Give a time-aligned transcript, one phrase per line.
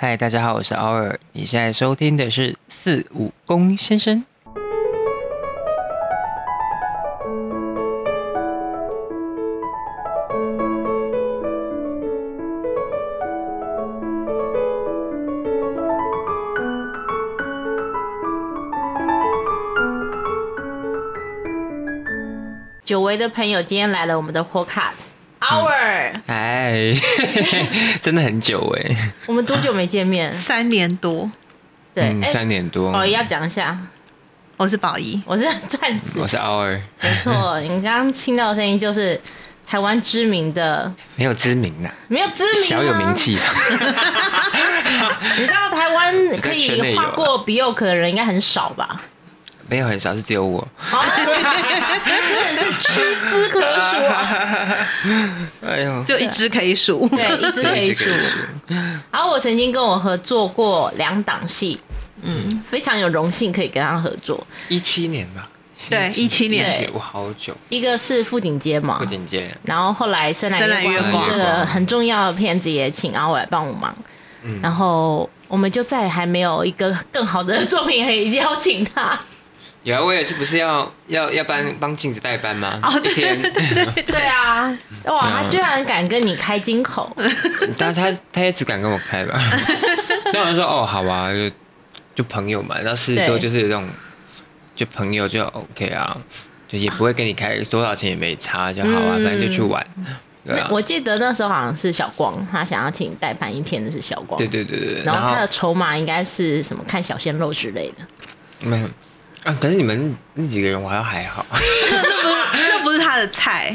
[0.00, 1.18] 嗨，大家好，我是奥尔。
[1.32, 4.24] 你现在收听的是四五公先生。
[22.84, 24.92] 久违的朋友今天来了我们的 podcast
[25.40, 25.77] hour，
[26.68, 26.94] 哎，
[28.02, 30.34] 真的很久哎，我们多久没见面？
[30.34, 31.30] 三年多，
[31.94, 32.92] 对，三年多。
[32.92, 33.76] 宝仪要讲一下，
[34.58, 39.18] 我是宝仪，我是钻石我，是奥尔，没错， 你刚刚听到的声音就是
[39.66, 43.14] 台湾知名的，没有知名呐，没有知名，小有名。
[43.14, 43.38] 气。
[45.38, 49.00] 你知道台湾可以画过 Bjork 的人应该很少吧？
[49.68, 50.60] 没有很少，是只有我。
[50.92, 50.98] 哦
[52.28, 54.76] 真的是屈指可数啊！
[55.66, 57.06] 哎呦，就一只可以数。
[57.08, 58.04] 对，一只可以数。
[59.10, 61.78] 然后我曾经跟我合作过两档戏，
[62.22, 64.46] 嗯，非常有荣幸可以跟他合作。
[64.68, 65.48] 一七年吧。
[65.88, 67.56] 对一七年对我好久。
[67.68, 73.94] 一个是富景街嘛富景街，然后后来深蓝月月光光这个很重要的片子也请阿伟来帮我忙，
[74.42, 79.16] 嗯然后我们就再还没有一个更好的作品可以邀请他。
[79.88, 82.78] 有啊，我也是不是要要要帮帮镜子代班吗？
[82.82, 87.10] 哦对对，对啊， 哇，他居然敢跟你开金口，
[87.78, 89.40] 但 他他也只敢跟我开吧。
[90.32, 91.50] 那我就说哦，好啊，就
[92.14, 92.76] 就朋友嘛。
[92.78, 93.88] 然后是说就是这种，
[94.76, 96.16] 就朋友就 OK 啊，
[96.68, 99.84] 就也不会跟你开多少钱也没差就好啊，嗯反正就去玩。
[100.70, 105.02] 我记得那时候好像是小光，他想要请代班一天的是小光，对对对对。
[105.04, 108.06] 然后他的筹码应该是什么看小鲜肉之类的。
[108.60, 108.88] 没有
[109.44, 111.44] 啊，可是你们那几个人我好像还好，
[112.52, 113.74] 那不是他的菜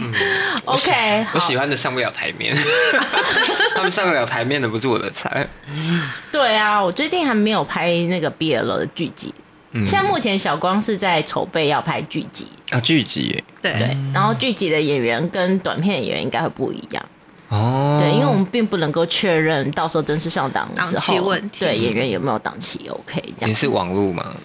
[0.66, 2.56] ，OK，我喜欢的上不了台面，
[3.75, 5.47] 他们上得了台面的不是我的菜。
[6.31, 9.34] 对啊，我最近还没有拍那个 BL 的剧集，
[9.72, 9.86] 嗯。
[9.88, 13.22] 现在目前小光是在筹备要拍剧集，啊，剧集。
[13.22, 17.06] 耶对对，然后剧集的演员跟短片演员应该会不一样，
[17.47, 23.47] 哦，对，因为我们并不能够确认到时候正式上档的时档期候问题，对演员有没有档期 OK 这样子。
[23.47, 24.35] 也是网路嘛，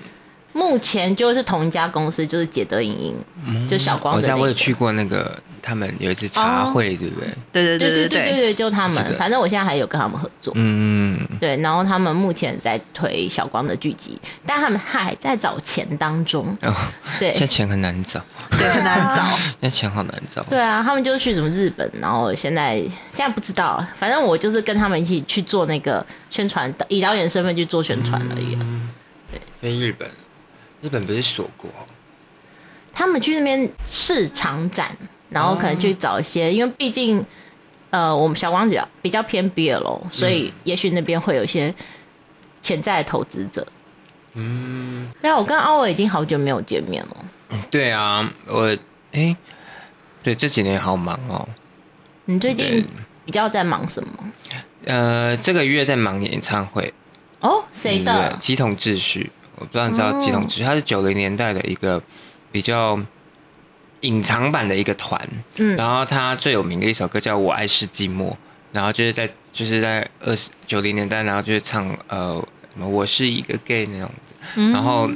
[0.59, 4.17] 目前就是同一家公司，就是解德影音，就小光。
[4.17, 5.33] 我在，我有去过那个
[5.63, 7.29] 他们有一次茶会，对不对？
[7.53, 9.17] 对对对对对对对，就他们。
[9.17, 10.53] 反正我现在还有跟他们合作。
[10.57, 11.17] 嗯。
[11.39, 16.45] 对，然后他们目前在推小光的剧集，但他们还在找钱当中。
[16.63, 16.75] 哦。
[17.21, 17.31] 对。
[17.31, 18.21] 现在钱很难找。
[18.59, 19.23] 对，很难找。
[19.37, 20.43] 现在钱好难找。
[20.45, 22.75] 对啊，他们就是去什么日本，然后现在
[23.13, 28.59] 现在不知道，反正我就是跟他们一起去做那个宣传，以导演身份去做宣传而已。
[29.31, 29.41] 对。
[29.73, 30.11] 去日本。
[30.81, 31.71] 日本不是锁国？
[32.93, 34.97] 他们去那边市场展，
[35.31, 37.25] 然后可能去找一些，因为毕竟
[37.91, 41.75] 呃，我们小王子比较偏 BL，所以也许那边会有一些
[42.61, 43.67] 潜在的投资者。
[44.35, 47.17] 嗯，对啊，我跟奥伟已经好久没有见面了。
[47.71, 48.77] 对啊，我
[49.13, 49.35] 哎，
[50.23, 51.49] 对这几年好忙哦。
[52.27, 52.85] 你最近
[53.25, 54.11] 比较在忙什么？
[54.85, 56.93] 呃，这个月在忙演唱会，
[57.41, 58.37] 哦，谁对的？
[58.41, 62.03] 鸡同秩序，我不知道你知道鸡同秩序，它是九零年代的一个
[62.51, 62.99] 比较
[64.01, 65.21] 隐藏版的一个团，
[65.57, 65.77] 嗯。
[65.77, 68.31] 然后他最有名的一首歌叫《我爱是寂寞》，
[68.73, 72.43] 然后就是在就是在二十九零年代，然后就是唱呃
[72.75, 74.11] 什么我是一个 gay 那种。
[74.57, 74.73] 嗯。
[74.73, 75.11] 然后，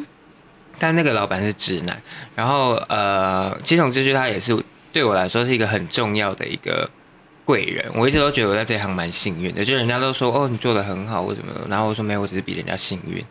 [0.79, 2.03] 但那个老板是直男，
[2.35, 4.61] 然后呃，基统秩序他也是
[4.93, 6.91] 对我来说是一个很重要的一个
[7.45, 11.55] 贵人，我一直都觉得我在这一行蛮幸运的，就人家都说哦你做的很好或怎么？
[11.55, 13.25] 的，然后我说没有，我只是比人家幸运，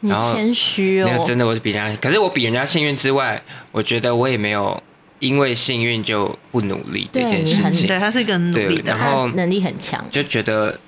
[0.00, 1.06] 你然后谦虚哦。
[1.06, 3.42] 没有真的我是比人家，可是我比人家幸运之外，
[3.72, 4.82] 我觉得我也没有
[5.18, 10.04] 因为幸运就不努力这件事情，对，他是一个很努力的然后能力很强。
[10.10, 10.78] 就觉得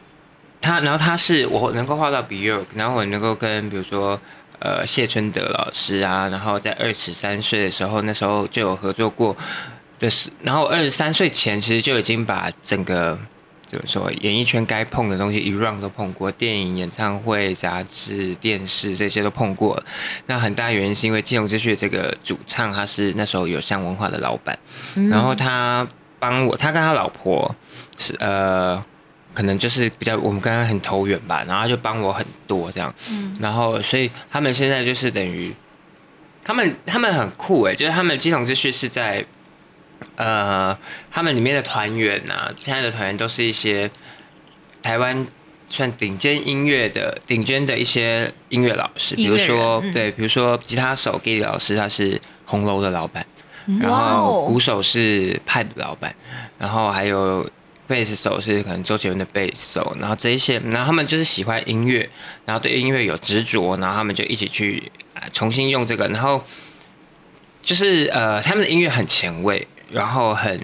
[0.60, 4.20] 他，然后他是我能够画到 Bjork，然后我能够跟比如说
[4.58, 9.36] 呃谢春德老师啊，然后在二十三岁的时候，那时候就有合作过
[9.98, 13.18] 的是，然后二十三岁前其实就已经把整个。
[13.68, 14.10] 怎么说？
[14.22, 19.84] 演艺圈该碰的东西一 round 都碰过，电影、演唱会、杂志、电视这些都碰过了。
[20.26, 24.58] 那很大原因是因为金融之序这个主唱他是那时候有香文化的老板，
[24.96, 25.86] 嗯然后他
[26.18, 27.54] 帮我，他跟他老婆
[27.98, 28.82] 是呃，
[29.34, 32.92] 可能就是比较我们刚刚很投缘吧，然后他就帮我很多这样，
[33.38, 35.54] 然后所以他们现在就是等于
[36.42, 39.24] 他们他们很酷诶，就是他们基统秩序是在
[40.16, 40.76] 呃
[41.10, 43.90] 他们里面的团员呐，现在的团员都是一些
[44.82, 45.26] 台湾。
[45.70, 53.26] 算顶尖音乐的顶尖的一些音乐老师，比如说对，比如说吉他手 Gilly 老师，他是红楼的老板，
[53.78, 54.46] 然哇后哦。
[54.46, 56.16] 鼓手是 Pipe 老板，
[56.58, 57.46] 然后还有
[57.86, 62.08] 贝斯手是可能周杰伦的贝斯手，然后这一些，然后他们就是喜欢音乐，
[62.46, 66.42] 然后对音乐有执着，然后他们就一起去呃重新用这个，然后
[67.62, 70.60] 就是呃他们的音乐很前卫，然后很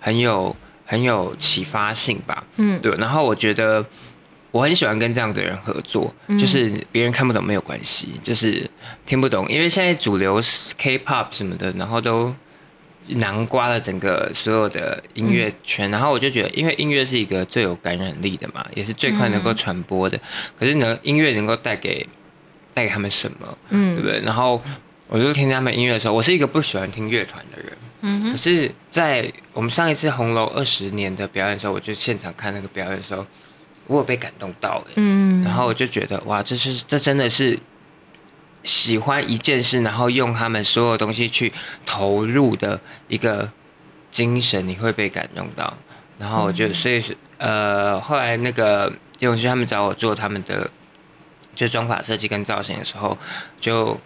[0.00, 0.54] 很有
[0.84, 3.84] 很有启发性吧，嗯对，然后我觉得
[4.50, 8.68] 我很喜欢跟这样的人合作，就是别人看不懂没有关系，就是
[9.04, 10.40] 听不懂，因为现在主流
[10.78, 12.34] K-pop 什么的，然后都
[13.08, 20.18] 囊括了整个所有的音乐圈，然后我就觉得，因为音乐是一个最有感染力的嘛，也是最快能够传播的，
[20.58, 22.06] 可是呢，音乐能够带给
[22.74, 24.20] 带给他们什么，嗯对不嗯对？
[24.20, 24.62] 然后
[25.08, 27.72] 我就听他们音乐的时候，我是一个不喜欢听乐团的人。
[28.00, 33.26] 可是，在我们上一次红楼二十年的表演的时候，我就现场看那个表演的时候，
[33.88, 37.58] 我有被感动到哎、嗯，然后我就觉得哇，这是这真的是
[38.62, 41.52] 喜欢一件事，然后用他们所有东西去
[41.84, 43.50] 投入的一个
[44.10, 45.74] 精神，你会被感动到。
[46.18, 50.70] 然后我就所以是呃，后来那个叶永旭他们找我做他们的
[51.54, 53.16] 就妆法设计跟造型的时候，
[53.60, 53.98] 就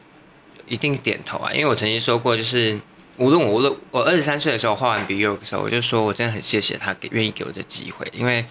[0.66, 2.78] 一定点头啊，因为我曾经说过，就是
[3.22, 8.44] 无论我无论我二十三岁的时候画完 b e y o 的时候，我就说我真的很谢谢他给愿意给我这机会，因为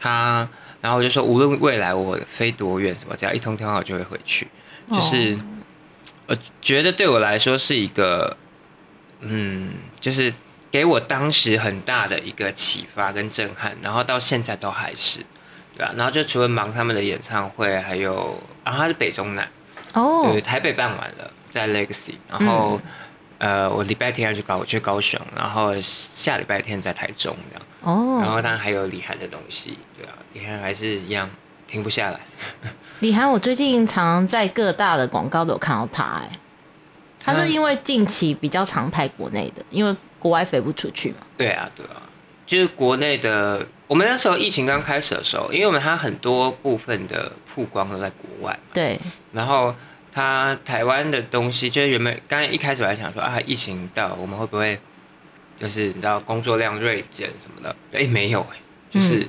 [0.00, 0.48] 他，
[0.80, 4.48] 然后我就说无论未来我飞多远，什么只要一通电话我就会回去，
[4.90, 5.38] 就是、
[6.26, 8.36] 我觉得对我来说是一个，
[9.20, 10.34] 嗯，就是
[10.72, 15.20] 给我当时很大的一个启发跟震撼，然后到现在都还是。
[15.76, 19.48] 对啊，然后就除了忙他们的演唱会，还有，然后他是北中南，
[19.92, 20.32] 哦。
[20.32, 22.80] 对，，台北办完了，在 Legacy，然后、
[23.38, 31.28] 呃，我礼拜天要去高去高雄，然后下礼拜天在台中这样，哦然哦，后当然还有李涵的东西，对啊，李涵还是一样
[31.68, 32.20] 停不下来，
[33.00, 36.38] 李涵，我最近常在各大的广告都有看到他，哎，
[37.20, 41.18] 他是因为近期比较常拍国内的，因为国外飞不出去嘛。
[41.36, 42.00] 对啊，对啊，
[42.46, 48.98] 就是国内的，我们那时候疫情刚开始的时候，因为我们它很多部分的曝光都在国外嘛，对，
[49.32, 49.74] 然后
[50.16, 54.80] 它台湾的东西，就是原本刚才一开始我还想说啊，疫情到我们会不会
[55.58, 57.76] 就是你知道工作量锐减什么的？
[57.92, 58.56] 哎，没有哎、
[58.90, 59.28] 就是、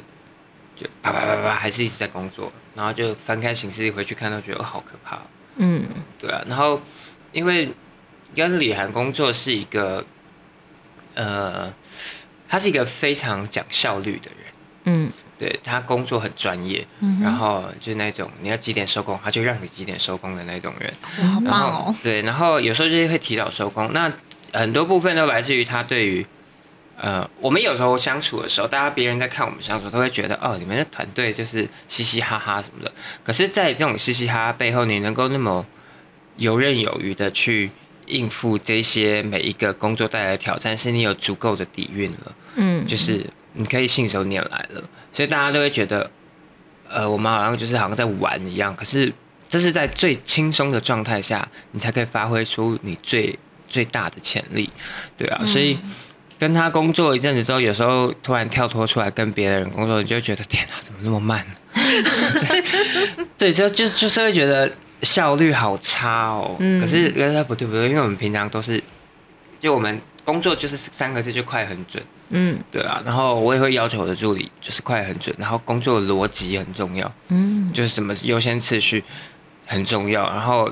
[0.78, 5.22] 就啪啪啪啪还是一直在工作，然后就翻开行事历回去看，都觉得哦好可怕哦，
[5.58, 5.84] 嗯
[6.18, 6.82] 对啊，然后
[7.34, 7.70] 因为
[8.34, 10.06] 跟李涵工作是一个
[11.16, 11.74] 呃，
[12.48, 14.54] 他是一个非常讲效率的人。
[14.86, 20.94] 嗯对他工作很专业，嗯然后就是那种你要几点收工，他就让你几点收工的那种人。
[21.20, 21.96] 哇，好棒哦！
[22.02, 24.12] 对，然后有时候就是会提早收工，那
[24.54, 26.26] 很多部分都来自于他对于，
[26.98, 32.92] 呃，我们有时候相处的时候，大家别人在看我们相处，都会觉得哦，你们的团队就是嘻嘻哈哈什么的。
[33.24, 35.66] 可是，在这种嘻嘻哈哈背后，你能够那么
[36.38, 37.70] 游刃有余的去
[38.08, 42.36] 应付这些每一个工作带来的挑战，是你有足够的底蕴了。
[42.56, 43.24] 嗯，就是
[43.54, 44.84] 你可以信手拈来了，
[45.18, 46.12] 所以大家都会觉得，
[46.88, 48.76] 呃，我们好像就是好像在玩一样。
[48.76, 49.12] 可是
[49.50, 54.70] 这是在最轻松的状态下，你才可以发挥出你最最大的潜力，
[55.18, 55.44] 对啊。
[55.44, 55.76] 所以
[56.38, 61.44] 跟他工作一阵子之后，有时候突然跳脱出来跟别人工作，你就会觉得天啊，怎么那么慢？
[63.40, 64.72] 对，就就就是会觉得
[65.02, 66.56] 效率好差哦。
[66.60, 68.84] 嗯可是可是不对不对，因为我们平常都是，
[69.60, 72.04] 就我们工作就是三个字，就快很准。
[72.32, 79.02] 嗯对啊，然后我也会要求我的助理就是快很准，然后工作逻辑很重要，嗯就是什么优先次序
[79.66, 80.30] 很重要。
[80.30, 80.70] 然后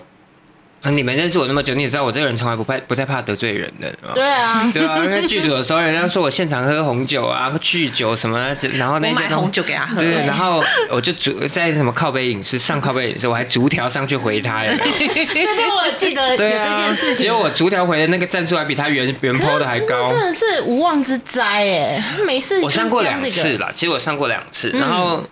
[0.84, 14.92] 呃你们认识我那么久，你也知道我这个人从来不怕不再怕得罪人的，对啊， 对啊，因为剧组的时候，人家说我现场喝红酒啊、酗酒什么的，然后那些东西买红酒给他喝，对，然后我就逐在什么靠背影视 上靠背影视，我还逐条上去回他，有没有？
[14.92, 17.24] 对对，我记得有这对啊，件事情。
[17.26, 20.08] 结果我逐条回的那个战术还比他原原 PO 的还高。
[20.08, 22.04] 真的是无妄之灾哎！
[22.28, 24.80] 每次我上过两次啦，其实我上过两次，嗯。
[24.80, 25.24] 然后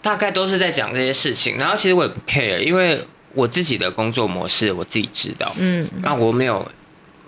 [0.00, 5.88] 大概都是在讲这些事情，然后其实我也不 care，因为我自己的工作模式我自己知道，嗯。
[6.02, 6.70] 那我没有，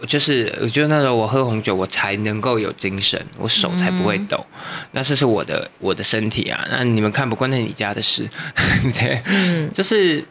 [0.06, 4.44] 就是我觉得那时候我喝红酒，我才能够有精神，我手才不会抖，
[4.92, 8.28] 那这是我的我的身体啊，那你们看不惯那你家的事，
[8.98, 9.70] 对，嗯。
[9.72, 10.24] 就是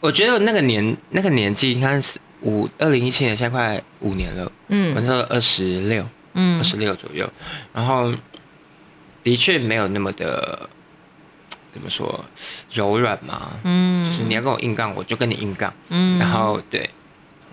[0.00, 2.02] 我觉得那个年那个年纪，你看
[2.42, 4.94] 五二零一七年，现在快五年了，嗯。
[4.94, 6.06] 我那嗯时候二十六。
[6.34, 6.58] 嗯。
[6.58, 7.28] 二十六左右，
[7.72, 8.12] 然后
[9.24, 10.68] 的确没有那么的
[11.78, 12.24] 怎么说
[12.72, 14.04] 柔软嘛，嗯。
[14.04, 16.18] 就是你要跟我硬杠，我就跟你硬杠，嗯。
[16.18, 16.90] 然后对，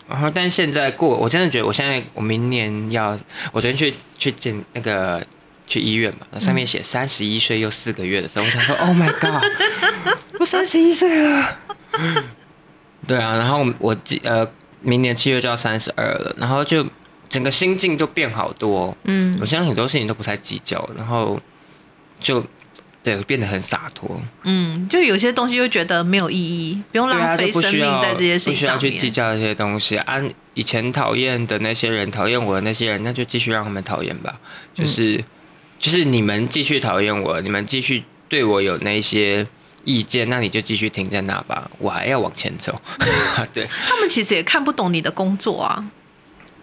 [0.09, 3.17] 然后但现在过，我真的觉得我现在我明年要，
[3.51, 5.25] 我昨天去去见那个
[5.67, 9.43] 去医院嘛，上面写三十一岁又四个月的时候，我想说 Oh my God，
[10.39, 11.57] 我三十一岁了，
[13.07, 14.47] 对啊，然后我记呃
[14.81, 16.85] 明年七月就要三十二了，然后就
[17.27, 19.35] 整个心境就变好多、嗯。
[19.41, 21.39] 我现在很多事情都不太计较，然后
[22.19, 22.45] 就
[23.05, 28.97] 对变得很洒脱，嗯，就有些东西又觉得没有意义，不用浪费生命在这些事不需要去。
[28.97, 30.19] 计较这些东西啊。
[30.55, 34.39] 以前讨厌的那些人，讨厌我的那些人，那就继续让他们讨厌吧。
[34.73, 35.23] 就是、
[35.77, 39.45] 就是你们继续讨厌我，你们继续对我有那些
[39.83, 42.81] 意见，那你就继续停在那吧，我还要往前走。
[43.53, 45.85] 对他们其实也看不懂你的工作啊。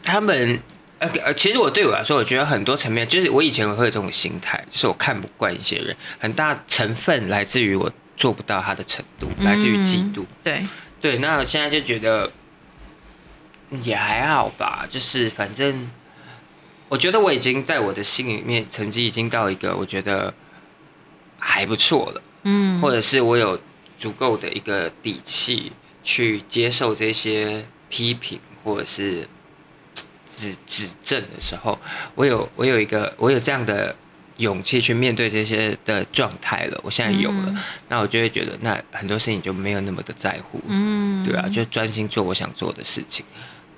[0.02, 0.61] 他们。
[1.02, 10.25] 呃呃，其实我对我来说，我觉得很多层面，就是我以前会有这种心态，就是我看不惯一些人，很大成分来自于我做不到他的程度，来自于嫉妒。
[10.44, 10.64] 对，
[11.00, 12.30] 对，那我现在就觉得
[13.82, 15.90] 也还好吧，就是反正
[16.88, 20.32] 我觉得我已经在我的心里面成绩已经到一个我觉得
[21.37, 23.59] 还不错了，嗯，或者是我有
[23.99, 25.73] 足够的一个底气
[26.04, 29.26] 去接受这些批评或者是
[30.34, 31.78] 指指正的时候，
[32.14, 33.94] 我有我有一个我有这样的
[34.38, 37.58] 勇气去面对这些的状态了，我现在有了，嗯。
[37.88, 43.24] 那我就会觉得那很多事情就没有那么的在乎，嗯，对啊，就专心做我想做的事情，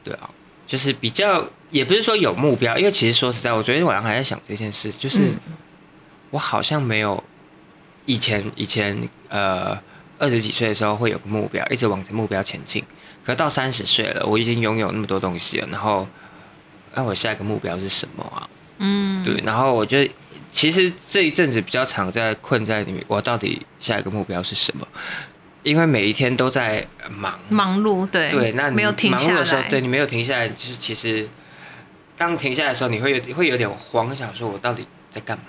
[0.02, 0.30] 对啊，
[0.66, 5.52] 就是比较也不是说有目标，因为其实说实在，我昨天晚上还在想这件事，就是嗯。
[6.30, 7.23] 我好像没有
[8.06, 9.78] 以前以前呃
[10.18, 12.82] 二十几岁的时候会有个目标，一直往着目标前进，
[13.25, 16.08] 可到三十岁了，我已经拥有那么多东西了，然后
[16.95, 18.49] 那我下一个目标是什么啊？
[18.79, 19.99] 嗯，对，然后我就
[20.51, 24.87] 其实这一阵子比较常在困在里面，我到底下一个目标是什么？
[25.63, 31.27] 因为每一天都在忙，忙碌，对对，那你没有停下忙碌的时候，对你没有停下来，就是其实
[32.19, 35.45] 当停下来的时候，你会有会有点慌，想说我到底在干嘛？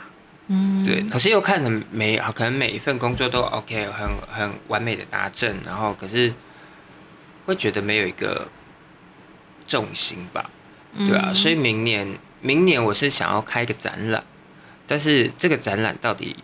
[0.47, 6.31] 嗯，对，可是又看着每可能每一份工作都 OK，很很完美的达阵，然后可是
[7.45, 8.47] 会觉得没有一个
[9.67, 10.54] 重心吧，嗯
[10.97, 12.07] 对啊，所以明年
[12.41, 14.23] 明年我是想要开一个展览，
[14.87, 16.35] 但是这个展览到底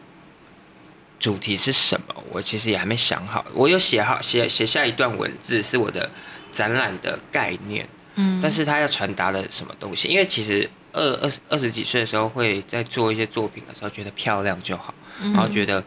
[1.20, 3.46] 主题是什么，我其实也还没想好。
[3.53, 6.10] 我有写好写写下一段文字，是我的
[6.51, 10.08] 展览的概念，嗯，但是他要传达的什么东西？
[10.08, 15.84] 因为其实二二十二十几岁的时候，会在做一些作品的时候，觉得漂亮就好，嗯然后觉得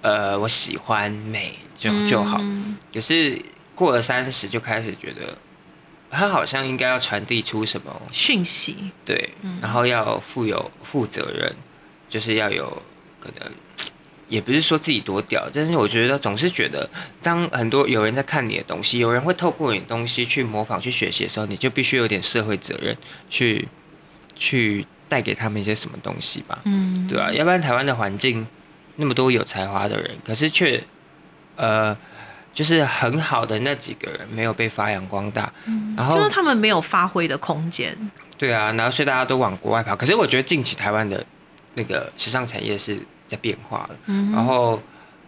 [0.00, 2.38] 呃我喜欢美就就好。
[2.40, 3.40] 嗯可是
[3.74, 5.36] 过了三十，就开始觉得
[6.10, 11.54] 他好像应该要传递出什么讯息，对嗯，然后要负有负责任，
[12.08, 12.82] 就是要有
[13.20, 13.50] 可能。
[14.30, 16.88] 也不是说自己多屌，但是我觉得总是觉得，
[17.20, 22.96] 当很多有人在看你的东西，有人会透过你的东西去模仿、去学习的时候，你就必须有点社会责任，
[23.28, 23.66] 去
[24.36, 28.46] 去带给他们一些什么东西吧，嗯，对啊，要不然台湾的环境
[28.94, 30.80] 那么多有才华的人，可是却
[31.56, 31.98] 呃，
[32.52, 35.52] 就是很好的那几个人没有被发扬光大，
[35.96, 37.96] 然后就是他们没有发挥的空间，
[38.36, 39.94] 对啊，然后所以大家都往国外跑。
[39.94, 41.24] 可是我觉得近期台湾的
[41.74, 44.82] 那个时尚产业是在变化的，嗯然后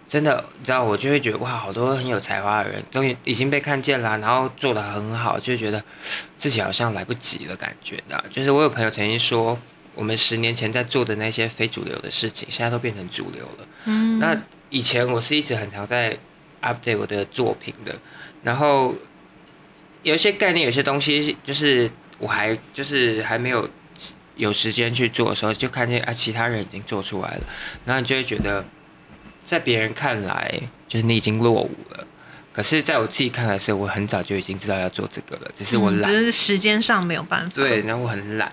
[0.09, 5.83] 真的，你知道，我就会觉得哇，好多很有才华的人终于已经被看见了，然后做的很好，就觉得
[6.37, 8.23] 自己好像来不及的感觉的。
[8.31, 9.57] 就是我有朋友曾经说，
[9.95, 13.67] 我们十年前在做的那些非主流的事情，现在都变成主流了。
[13.87, 14.37] 嗯，那
[14.69, 16.19] 以前我是一直很常在
[16.63, 17.95] update 我的作品的，
[18.43, 18.95] 然后
[20.03, 23.69] 有一些概念，有些东西就是我还就是还没有
[24.37, 27.43] 有时间去做的时候，就看见啊其他人已经做出来了，
[27.85, 28.65] 然后你就会觉得，
[29.45, 32.07] 在别人看来就是你已经落伍了。
[32.53, 36.03] 可是，在我自己看来，是我很早就已经知道要做这个了，只是我懒。
[36.03, 38.53] 嗯只是时间上没有办法，对，，然后我很懒，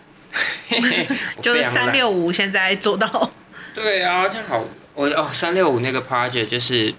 [1.41, 3.29] 就是三六五现在做到，
[3.73, 4.63] 对啊，这样好。
[4.95, 6.93] 我哦，三六五那个 project 就是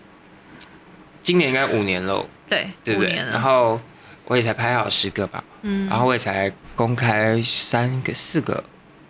[1.22, 3.10] 今年应该五年了，对，对不对？
[3.10, 3.80] 五年了，然后
[4.26, 8.62] 我也才拍好十个吧，嗯，然后我也才公开三个、四个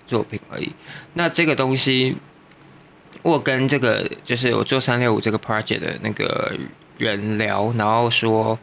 [0.07, 0.73] 作品而已。
[1.15, 2.17] 那这个东西，
[3.23, 6.57] 我跟这个就是我做三六五这个 project 的那个
[6.99, 8.59] 人聊，然后说，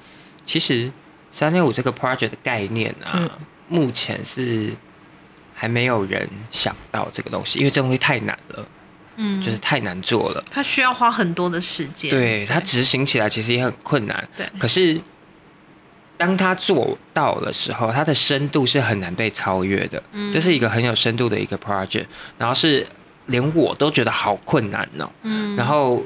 [0.45, 0.91] 其实
[1.31, 3.29] 三六五这个 project 的概念啊，嗯
[3.69, 4.73] 目前是
[5.53, 8.65] 还没有人想到这个东西，因为这东西太难了，
[9.17, 10.43] 嗯，就是太难做了。
[10.49, 14.27] 它需要花很多的时间，对它执行起来其实也很困难。
[14.37, 14.45] 对。
[14.57, 14.99] 可是
[16.15, 20.01] 当他做到的时候，它的深度是很难被超越的。
[20.13, 20.31] 嗯。
[20.31, 22.05] 这是一个很有深度的一个 project，
[22.37, 22.87] 然后是
[23.27, 25.11] 连我都觉得好困难哦。
[25.23, 26.03] 嗯，然后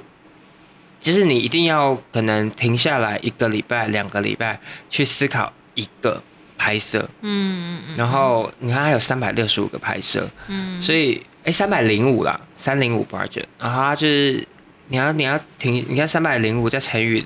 [0.99, 6.21] 就是你一定要可能停下来一个礼拜、两个礼拜去思考一个
[6.57, 7.95] 拍摄，嗯嗯嗯。
[7.95, 14.47] 然后你看还有三百六十五个拍摄，嗯，所以哎三百零五啦，三零五 budget，然后它就是
[14.87, 17.25] 你要你要停，你看三百零五再乘以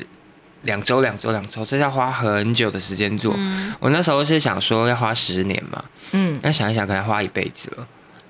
[0.64, 3.34] 两周两周两周，这要花很久的时间做。
[3.38, 7.88] 嗯我那时候是想说要花十年嘛，嗯，那想一想可能要花一辈子了。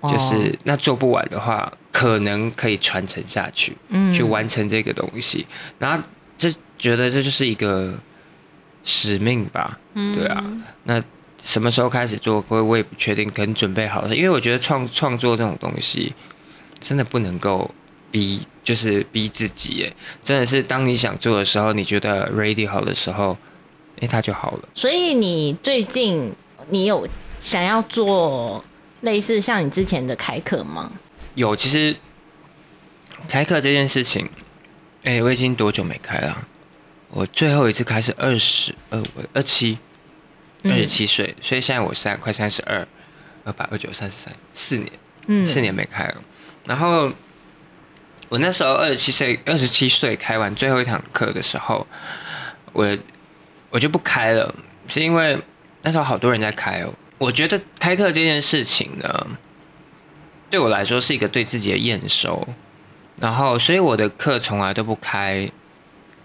[0.08, 5.48] 就是那做不完的话，可能可以传承下去，嗯去完成这个东西。
[5.80, 6.04] 然后
[6.38, 7.92] 这觉得这就是一个
[8.84, 9.80] 使命吧，
[10.14, 10.44] 对啊。
[10.84, 11.02] 那
[11.46, 14.16] 什么时候开始做，我我也不确定，可能准备好了。
[14.16, 16.14] 因为我觉得创创作这种东西，
[16.82, 17.70] 真的不能够
[18.12, 19.76] 逼，就是逼自己。
[19.76, 23.38] 耶，真的是当你想做的时候，你觉得 ready 好的时候，
[24.02, 24.70] 哎，它就好了。
[24.74, 26.34] 所以你最近
[26.70, 27.08] 你有
[27.40, 28.66] 想要做
[29.02, 30.92] 类似像你之前的开课吗？
[31.36, 31.96] 有，其实
[33.30, 34.28] 开课这件事情，
[35.04, 36.48] 哎、我已经多久没开了啊？
[37.12, 39.78] 我最后一次开是二十二，我二七，
[40.70, 42.88] 二十七岁，所以现在我三快三十二，
[43.44, 44.92] 二八二九三十三，四年，
[45.28, 46.16] 嗯四年没开了。
[46.66, 47.12] 然后
[48.30, 51.86] 我那时候二十七岁，二十七岁开完最后一堂课的时候，
[52.74, 52.98] 我
[53.70, 54.54] 我就不开了，
[54.88, 55.38] 是因为
[55.82, 56.94] 那时候好多人在开哦。
[57.18, 59.28] 我觉得开课这件事情呢，
[60.50, 62.48] 对我来说是一个对自己的验收，
[63.18, 65.50] 然后所以我的课从来都不开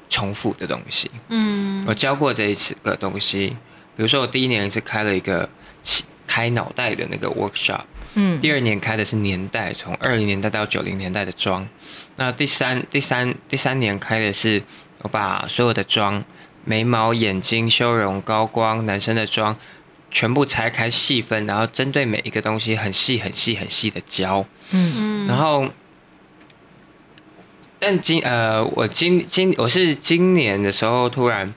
[0.08, 1.10] 重复的东西。
[1.28, 3.56] 嗯我教过这一次的东西，
[4.00, 5.46] 比如说我第一年是开了一个
[5.82, 7.82] 起开脑袋的那个 workshop，
[8.14, 11.68] 嗯第二年开的是年代，从二零年代到九零年代的妆。
[12.16, 14.62] 那第三、第三、第三年开的是
[15.02, 16.24] 我把所有的妆，
[16.64, 19.54] 眉毛、眼睛、修容、高光、男生的妆，
[20.10, 24.46] 全部拆开细分，然后针对每一个东西很细、很细、很细的教。
[24.70, 25.68] 嗯嗯然后，
[27.78, 31.52] 但今呃，我今今我是今年的时候突然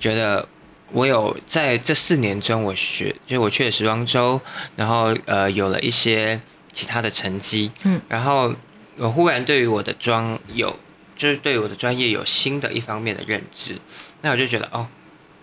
[0.00, 0.48] 觉得，
[0.94, 4.40] 我有在这四年中，我学就我去了时装周，
[4.76, 6.40] 然后呃有了一些
[6.72, 8.54] 其他的成绩，嗯，然后
[8.98, 10.78] 我忽然对于我的妆有
[11.16, 13.76] 就是对我的专业有新的一方面的认知，
[14.22, 14.86] 那我就觉得哦，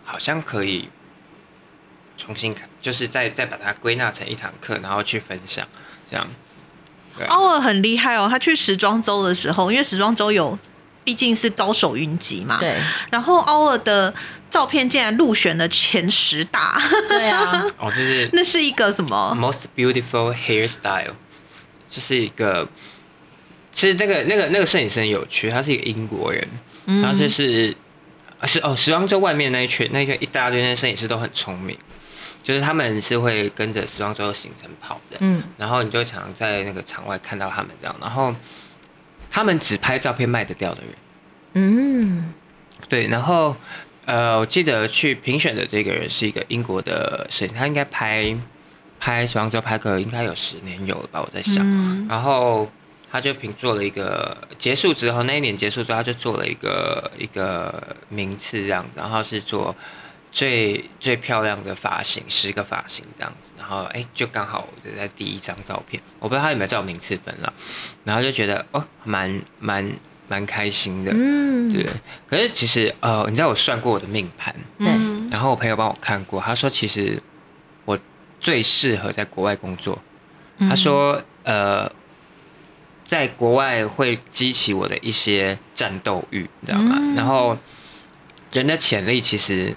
[0.05, 0.87] 好像可以
[2.17, 5.67] 重新看，就是再再把它归纳成一堂课，然后去分享，
[6.09, 6.25] 这样。
[7.27, 10.57] 奥尔很厉害哦，他去时装周的时候，因为时装周有
[11.03, 12.57] 毕竟是高手云集嘛，。
[12.59, 12.75] 对。
[13.09, 14.13] 然后奥尔的
[14.49, 21.13] 照片竟然入选了前十大，对啊， 哦，就是那是一个什么？most beautiful hairstyle，
[21.89, 22.67] 就是一个，
[23.71, 26.47] 其实那个那个那个摄影师很有趣，他是一个英国人，
[26.85, 27.01] 嗯。
[27.01, 27.75] 他就是
[28.39, 31.77] 啊是哦，时装周外面那一圈那个一大堆那些摄影师都很聪明，
[32.43, 35.41] 就是他们是会跟着时装周的行程跑的，嗯。
[35.57, 38.35] 然后你就常常在那个场外看到他们这样，然后
[39.31, 40.89] 他们只拍照片卖得掉的人。
[41.53, 42.33] 嗯
[42.87, 43.55] 对，然后
[44.05, 48.35] 呃，我记得去评选的这个人是一个英国的摄影，他应该拍
[48.99, 51.57] 拍时装周拍个应该有十年有了吧，我在想。
[51.61, 52.69] 嗯然后
[53.11, 59.75] 他就评做了一个结束之后，那一年结束之后，他就做了一个一个名次这样子，然后是做
[60.31, 67.53] 最最漂亮的发型，十个发型这样子，然后哎，就刚好我就在第一张照片，我不知道他有没有照名次分了，
[68.03, 69.91] 然后就觉得哦，蛮蛮
[70.27, 71.85] 蛮开心的，嗯，对，
[72.27, 77.21] 可是其实呃，你知道我算过我的命盘，对嗯然后我朋友帮我看过，他说其实
[77.85, 77.99] 我
[78.39, 80.01] 最适合在国外工作。
[80.57, 81.91] 嗯他说呃，
[83.03, 86.95] 在国外会激起我的一些战斗欲，你知道吗？
[86.99, 87.57] 嗯然后
[88.51, 89.75] 人的潜力其实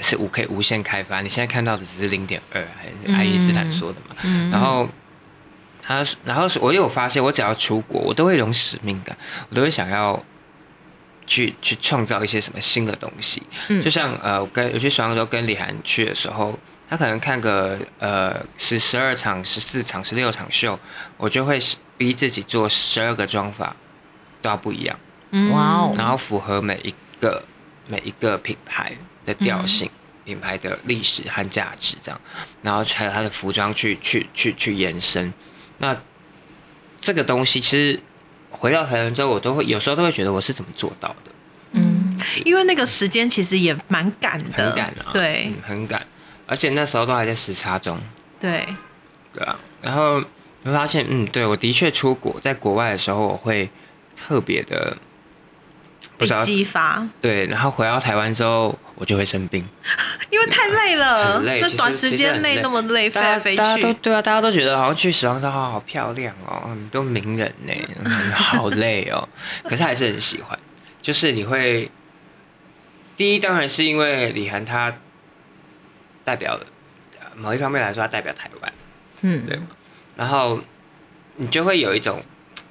[0.00, 4.16] 是无可以无限开发，你现在看到的只是零点二，还是爱因斯坦说的嘛？
[4.22, 4.88] 嗯然后
[5.80, 9.16] 他，然后是我有发现，我只要出国，我都会有一种使命感，
[9.50, 10.22] 我都会想要
[11.26, 13.42] 去去创造一些什么新的东西。
[13.68, 20.78] 嗯就像呃，我跟我去时装周跟李涵去的时候，他可能看个呃十十二场、十四场、十六场秀，
[21.16, 21.58] 我就会
[21.96, 23.76] 逼自己做十二个妆法
[24.42, 24.98] 都要不一样，
[25.30, 27.42] 嗯哇哦然后符合每一个
[27.88, 28.92] 每一个品牌
[29.24, 29.90] 的调性。
[30.24, 32.18] 品牌的历史和价值，这样，
[32.62, 35.30] 然后还有它的服装去去去去延伸，
[35.76, 35.94] 那
[36.98, 38.00] 这个东西其实
[38.48, 41.30] 回到台湾之后，我都会有时候都会觉得我是怎么做到的，
[41.72, 42.18] 嗯。
[42.42, 45.44] 因为那个时间其实也蛮赶的，很赶啊，对。
[45.48, 46.06] 嗯，很赶，
[46.46, 48.00] 而且那时候都还在时差中，
[48.40, 48.66] 对，
[49.34, 50.22] 对啊，然后
[50.64, 53.68] 会发现，嗯，对我的确出国，在国外的时候，我会
[54.16, 54.96] 特别的
[56.16, 59.64] 不被知道，激发，对，然后回到台湾之后，我就会生病，
[60.30, 67.72] 因为太累了， 很累那短时间内那么累，飞来飞大家都去，对啊，大家都觉得好像去时装周好好漂亮哦，很多名人呢，
[68.04, 69.28] 嗯好累哦，
[69.64, 70.58] 可是还是很喜欢，
[71.02, 71.90] 就是你会，
[73.16, 74.92] 第一当然是因为李涵他
[76.24, 76.58] 代表
[77.36, 78.72] 某一方面来说，他代表台湾。
[79.22, 79.44] 嗯。
[79.46, 79.58] 对。
[80.16, 80.60] 然后
[81.36, 82.22] 你就会有一种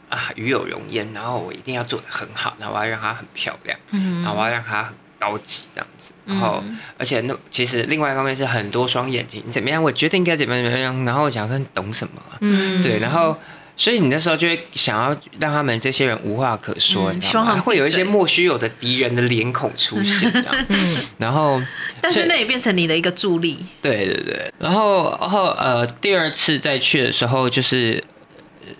[0.09, 4.23] 啊与有荣焉，然后我一定要做的很好，然后我要让它很漂亮，嗯。
[4.23, 6.11] 然后我要让它很高级这样子。
[6.25, 6.63] 然后，
[6.97, 9.81] 而且那其实另外一方面是很多双眼睛，你怎么样？
[9.81, 11.05] 我决定应该怎么样怎么样。
[11.05, 12.21] 然后我想说你懂什么？
[12.41, 12.97] 嗯，对。
[12.99, 13.37] 然后，
[13.75, 15.09] 所以你那时候就会想要
[15.39, 17.59] 让他们这些人无话可说，你知道吗？
[17.59, 20.31] 会有一些莫须有的敌人的脸孔出现，
[20.69, 20.97] 嗯。
[21.19, 21.61] 然后，
[21.99, 23.59] 但是那也变成你的一个助力。
[23.81, 24.53] 对对对。
[24.59, 28.01] 然后后呃，第二次再去的时候，就是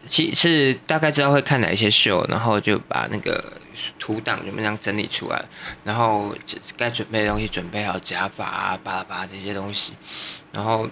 [0.08, 3.44] 其是大概知道会看哪一些秀，然后就把那个。
[4.00, 5.44] 图档怎么样整理出来，
[5.84, 6.36] 然后
[6.78, 9.94] 该准备的东西准备好，假发啊、巴拉巴拉这些东西，
[10.52, 10.90] 然后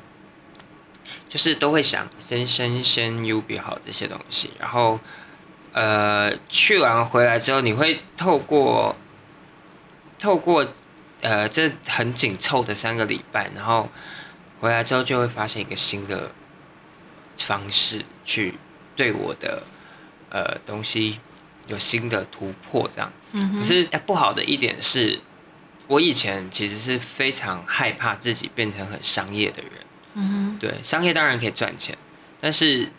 [1.29, 4.99] 就是都会想先先先 U 比好这些东西，然后
[5.73, 8.95] 呃去完回来之后，你会透过
[10.19, 10.67] 透过
[11.21, 13.89] 呃这很紧凑的三个礼拜，然后
[14.59, 16.31] 回来之后就会发现一个新的
[17.37, 18.55] 方式去
[18.95, 19.63] 对我的
[20.29, 21.19] 呃东西。
[21.67, 23.11] 有新的突破，这样。
[23.31, 23.59] 嗯。
[23.59, 25.19] 可是不好的一点是，
[25.87, 29.71] 我以前其实是非常害怕自己变成很商业的人。
[30.13, 31.97] 嗯对，商业当然可以赚钱，
[32.41, 32.91] 但是，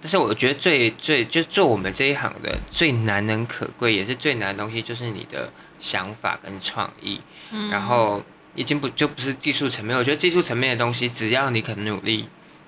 [0.00, 7.20] 但是我觉得最最就做我们这一行的最难能可贵，也是最难的东西，就是你的想法跟创意。
[7.50, 7.68] 嗯。
[7.68, 8.22] 然后
[8.54, 12.26] 已经不就不是技术层面，我觉得技术层面的东西，只要你肯努力。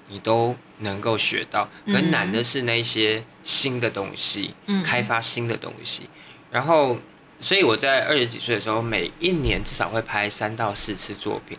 [0.09, 6.09] 你都能够学到，很难的是那些新的东西，开发新的东西。
[6.51, 6.97] 然后，
[7.40, 11.59] 所以我在二十几岁的时候，每一年至少会拍三到四次作品。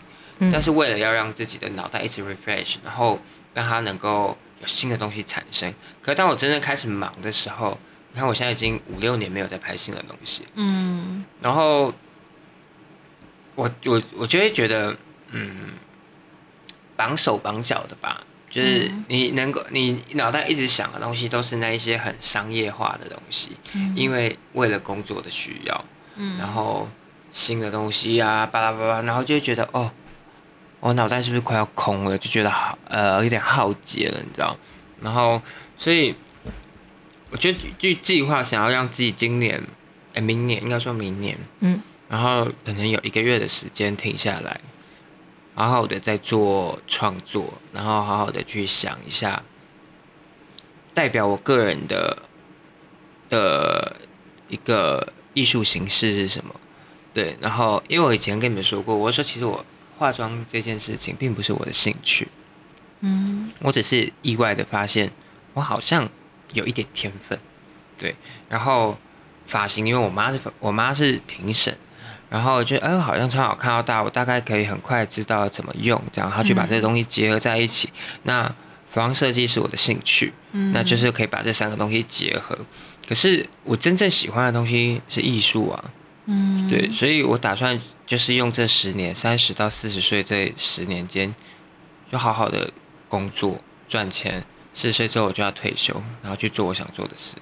[0.51, 3.19] 但是为了要让自己的脑袋一直 refresh，然后
[3.53, 5.73] 让它能够有新的东西产生。
[6.01, 7.77] 可是当我真正开始忙的时候，
[8.13, 10.47] 你看我现在已经五六年没有在拍新的东西。
[10.55, 11.25] 嗯。
[11.41, 11.93] 然后，
[13.55, 14.95] 我我我就会觉得，
[15.31, 15.73] 嗯，
[16.95, 18.23] 绑手绑脚的吧。
[18.49, 23.51] 就是你能够，你脑袋一直想的东西都是那一些很商业化的东西，
[23.95, 25.85] 因为为了工作的需要，
[26.39, 26.89] 然后
[27.31, 29.91] 新的东西啊，巴拉巴拉，然后就会觉得哦，
[30.79, 32.17] 我脑袋是不是快要空了？
[32.17, 34.57] 就觉得好呃有点耗竭了，你知道？
[35.01, 35.39] 然后
[35.77, 36.15] 所以
[37.29, 39.61] 我觉得就计划想要让自己今年，
[40.15, 44.59] 哎，明年应该说明年，嗯，然后可能有一个月的时间停下来。
[45.55, 49.43] 好好的在做创作，然后好好的去想一下，
[50.93, 52.17] 代表我个人的
[53.29, 53.95] 的
[54.47, 56.55] 一个艺术形式是什么？
[57.13, 59.65] 对，然后因为我以前跟你们说过，我说其实我
[59.97, 62.27] 化妆这件事情并不是我的兴趣，
[63.01, 65.11] 嗯，我只是意外的发现
[65.53, 66.07] 我好像
[66.53, 67.37] 有一点天分，
[67.97, 68.15] 对，
[68.47, 68.97] 然后
[69.45, 71.77] 发型，因为我妈是我妈是评审。
[72.29, 77.89] 然后觉得，哎，好像穿好看到大，我大概可以很快知道怎么用，这样，然后去把这些东西结合在一起。
[78.23, 78.47] 那
[78.89, 80.33] 服装设计是我的兴趣，
[80.73, 82.57] 那就是可以把这三个东西结合。
[83.07, 85.83] 可是我真正喜欢的东西是艺术啊，
[86.25, 91.33] 嗯，对，所以我打算就是用这十年，三十到四十岁这十年间，
[92.11, 92.71] 就好好的
[93.07, 94.43] 工作赚钱。
[94.71, 97.35] 四十岁之后我就要退休，然后去做我想做的事。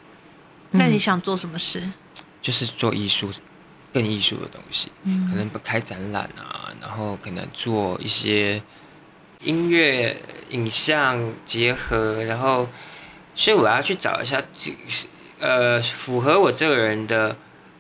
[0.72, 1.88] 那你想做什么事？
[2.42, 3.30] 就是做艺术。
[3.98, 4.92] 更艺术的东西，
[5.28, 8.62] 可能不开展览啊，然后可能做一些
[9.42, 10.16] 音乐、
[10.52, 12.70] 影像结合，然后，
[13.34, 14.40] 所以我要去找一下，
[15.40, 17.36] 呃，符合我这个人的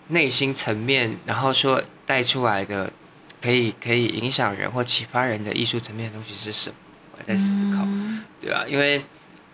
[0.07, 2.91] 内心层面，然后说带出来的，
[3.39, 6.75] 可以可以影响人或启发人的艺术层面的东西是什么？
[7.11, 7.85] 我在思考，
[8.41, 8.65] 对吧？
[8.67, 9.05] 因为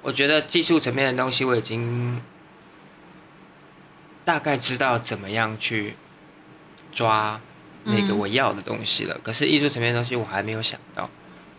[0.01, 2.21] 我觉得技术层面的东西我已经
[4.23, 5.95] 大概知道怎么样去。
[6.93, 7.39] 抓
[7.85, 11.09] 那个我要的东西了，可是艺术层面的东西我还没有想到，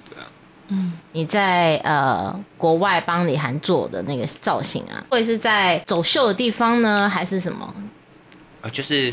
[0.09, 0.27] 对啊。
[0.69, 7.75] 嗯，你在呃国外帮李涵做的那个造型啊，会是在走秀的地方呢，还是什么？
[8.63, 9.13] 呃，就是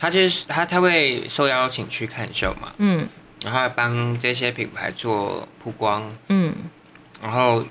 [0.00, 3.06] 他就是他他会受邀请去看秀嘛，嗯，
[3.44, 6.54] 然后帮这些品牌做曝光，嗯，
[7.20, 7.62] 然后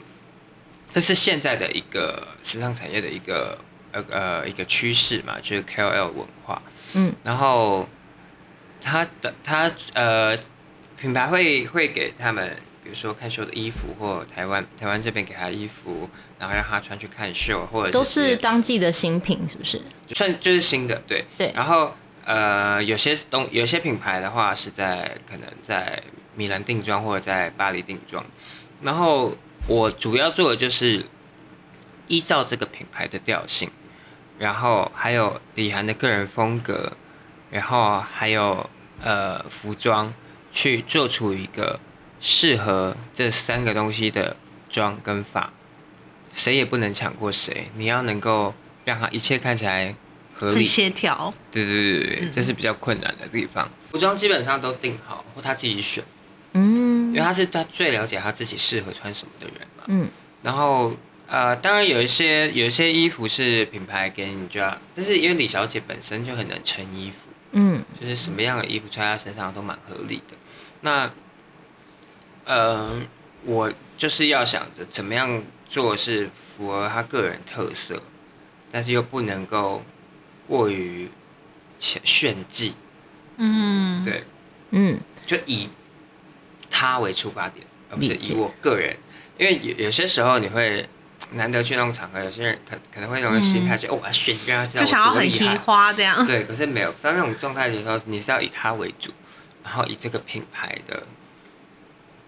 [0.92, 3.58] 这是现在的一个时尚产业的一个
[3.92, 6.62] 呃呃一个趋势嘛，就是 KOL 文化。
[6.96, 7.88] 嗯，然后
[8.82, 10.38] 他的他呃
[10.98, 19.82] 品牌会会给他们，比如说看秀的衣服，或台湾台湾这边给他衣服，然后让他穿去看秀，或者都是当季的新品，是不是？
[20.14, 21.52] 算就是新的，对对。
[21.56, 21.94] 然后
[22.26, 26.02] 呃有些东有些品牌的话是在可能在
[26.36, 28.24] 米兰定妆或者在巴黎定妆，
[28.82, 29.36] 然后
[29.68, 31.06] 我主要做的就是
[32.08, 33.70] 依照这个品牌的调性。
[34.44, 36.92] 然后还有李涵的个人风格，
[37.50, 38.70] 然后还有
[39.02, 40.14] 呃服装，
[40.52, 41.80] 去做出一个
[42.20, 44.36] 适合这三个东西的
[44.70, 45.50] 妆跟发，
[46.34, 47.70] 谁也不能抢过谁。
[47.78, 48.54] 你要能够
[48.84, 49.96] 让它一切看起来
[50.36, 50.66] 合理。
[50.66, 51.34] 协调。
[51.50, 53.70] 对对对对对，嗯这是比较困难的地方。
[53.92, 56.04] 服装基本上都定好，或他自己选，
[56.52, 59.86] 嗯因为他是他最了解他自己适合穿什么的人嘛。
[59.88, 60.10] 嗯
[60.42, 60.94] 然后
[61.26, 67.16] 呃，当然有一些有一些衣服是品牌给你就要，但是因为李小姐本身就很能撑衣服，
[67.54, 67.84] 嗯。
[68.00, 70.36] 就是什么样的衣服穿在她身上都蛮合理的。
[70.82, 71.12] 那，
[72.46, 73.02] 呃，
[73.46, 78.04] 我就是要想着怎么样做是符合她个人特色，
[78.72, 79.84] 但是又不能够
[80.48, 81.10] 过于
[81.80, 82.76] 炫炫技，
[83.38, 84.24] 嗯，对，
[84.72, 85.00] 嗯。
[85.26, 85.70] 就以
[86.70, 88.96] 她为出发点，而不是以我个人，
[89.40, 90.88] 因为有有些时候你会。
[91.32, 95.58] 难得去那种场合，有些人可可能会那种心态，就哦，我要炫，让他知道就想要很嘻我多厉害。
[95.64, 96.28] 花这样。
[96.28, 99.12] 对，可是没有，当那种状态的时候，你是要以他为主，
[99.64, 101.04] 然后以这个品牌的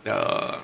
[0.03, 0.59] 的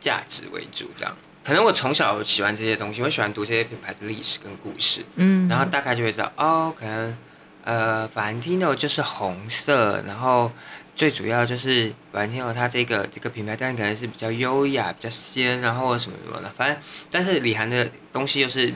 [0.00, 1.16] 价值为主，这样。
[1.44, 7.16] 可能我从小喜欢这些东西，我喜欢读这些品牌的历史跟故事，嗯，然后大概就会知道，哦，可能
[7.64, 10.52] 呃，Valentino 就是红色，然后
[10.98, 16.76] 最主要就是 Valentino 它这个这个品牌，当然可能是比较优雅、比较仙，然后什么什么的，反正
[17.08, 18.74] 但是李涵的东西又是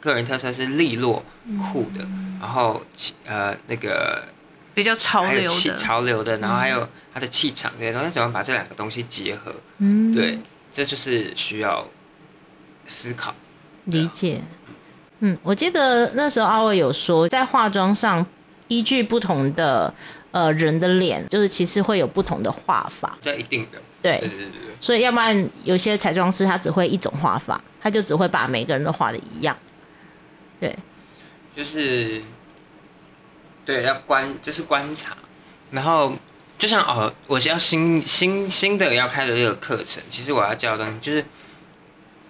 [0.00, 1.24] 个人特色是利落
[1.72, 2.04] 酷的，
[2.40, 2.82] 然后
[3.24, 4.24] 呃那个
[4.74, 9.54] 比较潮流的，潮流的，然后还有它的气场这些东西，怎么把这两个东西结合？
[9.78, 10.40] 嗯对，
[10.72, 11.86] 这就是需要
[12.88, 13.32] 思考。
[13.84, 14.42] 理解。
[15.20, 18.26] 嗯，我记得那时候阿伟有说，在化妆上
[18.66, 19.94] 依据不同的
[20.32, 23.16] 呃人的脸，就是其实会有不同的画法。
[23.22, 24.50] 这一定的，对，对对对。
[24.80, 29.56] 所以要不然有些彩妆师他只会一种画法，他就只会把每个人都画的一样。
[30.58, 30.76] 对，
[31.54, 32.22] 就是
[33.64, 35.16] 对要观就是观察，
[35.70, 36.14] 然后
[36.58, 41.24] 就像哦，我是要新新新的要开的这个课程，其实我要教的东西就是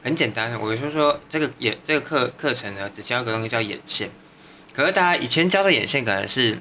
[0.02, 4.10] 很简单的，我就说这个眼这个课课程呢，只教一个东西叫眼线，
[4.74, 6.58] 可是大家以前教的眼线可能是。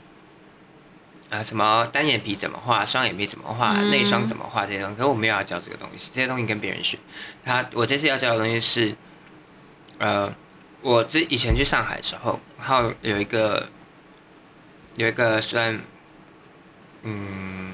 [1.32, 7.00] 啊，什么单眼皮怎么画，双眼皮怎么画，嗯内双怎么画这些东西，可是我没有要教这个东西，这些东西跟别人学。
[7.46, 8.94] 他我这次要教的东西是，
[9.98, 10.30] 呃，
[10.82, 13.70] 我之以前去上海的时候，然后有一个
[14.98, 15.80] 有一个算，
[17.04, 17.74] 嗯，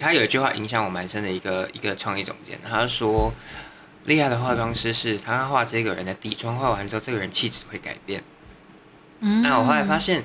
[0.00, 3.32] 他有一句话影响我蛮深的一个一个创意总监，他说
[4.06, 8.24] 厉害的化妆师是他画这个人的底妆画完之后，这个人气质会改变。
[9.20, 10.24] 嗯那我后来发现，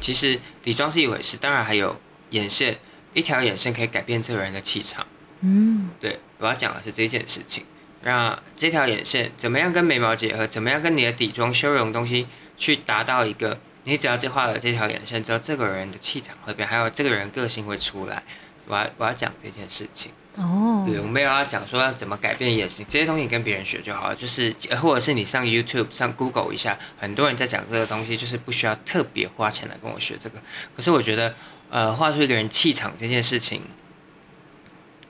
[0.00, 1.96] 其实底妆是一回事，当然还有
[2.32, 2.76] 眼线，
[3.14, 5.06] 一条眼线可以改变这个人的气场。
[5.40, 7.64] 嗯对，我要讲的是这件事情。
[8.02, 10.46] 那这条眼线怎么样跟眉毛结合？
[10.46, 12.26] 怎么样跟你的底妆修容东西
[12.58, 13.58] 去达到一个？
[13.84, 18.22] 你只要这画了这条眼线之后，这个人的气场会变，还有这个人个性会出来。
[18.66, 20.12] 我要我要讲这件事情。
[20.36, 24.14] 哦，对，我没有要讲说要怎么改变眼型，这些东西你跟别人学就好了。
[24.16, 30.38] 就是呃或者是你上 YouTube 上 Google 一下，很多人在讲这个东西，就是不需要特别花钱来跟我学这个。
[30.76, 31.34] 可是我觉得，
[31.72, 33.62] 呃，画出一个人气场这件事情，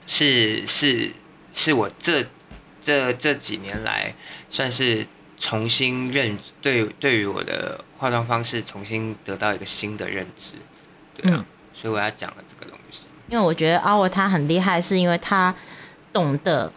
[0.05, 1.11] 是是
[1.53, 2.25] 是我这
[2.81, 4.15] 这这几年来
[4.49, 5.05] 算是
[5.37, 10.53] 重新认对对于我的化妆方式重新得到一个新的认知，
[11.13, 12.99] 对啊，嗯所以我要讲的这个东西。
[13.27, 15.53] 因为我觉得阿伟他很厉害，是因为他
[16.13, 16.71] 懂得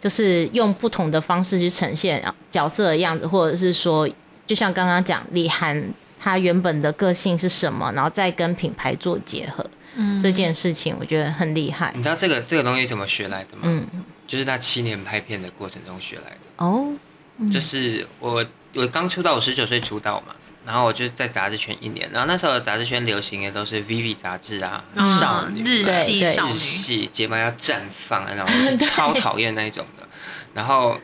[0.00, 2.20] 就是用不同的方式去呈现
[2.50, 4.08] 角色的样子，或者是说，
[4.48, 9.64] 就像刚刚讲李涵他原本的个性是什么，然后再跟品牌做结合，
[9.96, 11.92] 嗯这件事情我觉得很厉害。
[11.96, 13.62] 你知道这个这个东西怎么学来的吗？
[13.64, 13.86] 嗯，
[14.26, 16.38] 就是他七年拍片的过程中学来的。
[16.64, 16.92] 哦，
[17.38, 20.34] 嗯就是我我刚出道，我十九岁出道嘛，
[20.66, 28.44] 然后我就在杂志圈一年，然后那时候的杂志圈流行的都是 VV 杂志啊，嗯少女日系少女，系睫毛要绽放啊那
[28.76, 30.06] 种， 超讨厌那一种的。
[30.54, 30.98] 然后，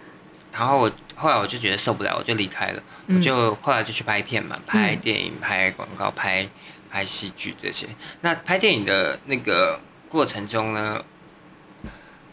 [0.53, 2.83] 然后我后来我就觉得受不了，我就离开了。
[3.07, 6.48] 嗯我就后来就去拍片嘛，拍电影、拍广告、拍
[6.90, 7.87] 拍戏剧这些。
[8.22, 11.05] 那拍电影的那个过程中呢，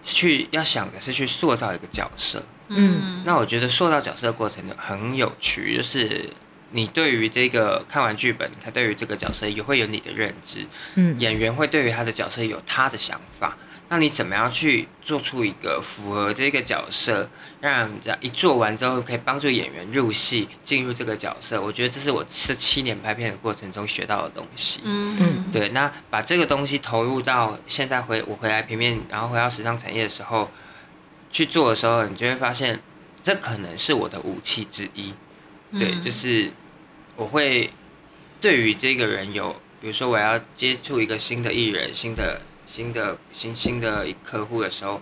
[0.03, 2.43] 去要想的是去塑造一个角色。
[2.69, 6.29] 嗯那我觉得塑造角色的过程很有趣，就是
[6.71, 10.65] 你对于这个看完剧本，他对于这个角色也会有你的认知，
[10.95, 13.57] 嗯演员会对于他的角色有他的想法。
[13.91, 21.62] 那你怎么样去做出一个符合这个角色，让人家一做完之后可以帮助演员入戏，进入这个角色？
[21.62, 24.80] 我觉得这是我这七年拍片的过程中学到的东西。
[24.86, 30.49] 嗯嗯对，那把这个东西投入到现在回我回来平面，然后回到时尚产业的时候
[31.30, 32.80] 去做的时候，你就会发现，
[33.21, 35.13] 这可能是我的武器之一。
[35.77, 36.49] 对，嗯就是
[37.17, 37.69] 我会
[38.39, 39.51] 对于这个人有，
[39.82, 42.39] 比如说我要接触一个新的艺人、新的、
[42.73, 45.01] 新的、新新的一客户的时候，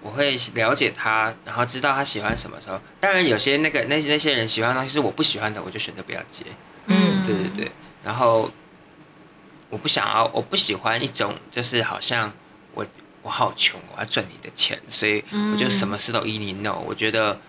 [0.00, 2.80] 我会了解他，然后知道他喜欢什么时候。
[3.00, 6.44] 当然，有些那个那那些人喜欢的东西是我不喜欢的，我就选择不要接。
[6.86, 7.70] 嗯对对对，
[8.02, 8.50] 然后
[9.70, 12.32] 我不想要，我不喜欢一种就是好像
[12.74, 12.84] 我
[13.22, 16.74] 我好穷，我要赚你的钱，所以我就什么事都依你 no。
[16.86, 17.40] 我觉得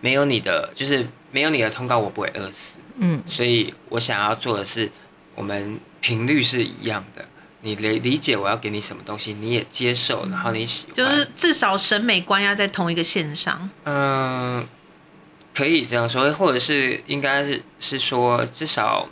[0.00, 2.78] 没有你的就是没有你的通告，我不会饿死。
[2.98, 4.90] 嗯所以我想要做的是，
[5.34, 7.24] 我们频率是一样的。
[7.62, 13.68] 你理理解我要给你什么东西，你也接受，然后你喜欢，就是至少审美观要在同一个线上。
[13.84, 14.66] 嗯，
[15.54, 19.08] 可以这样说，或者是应该是是说，至少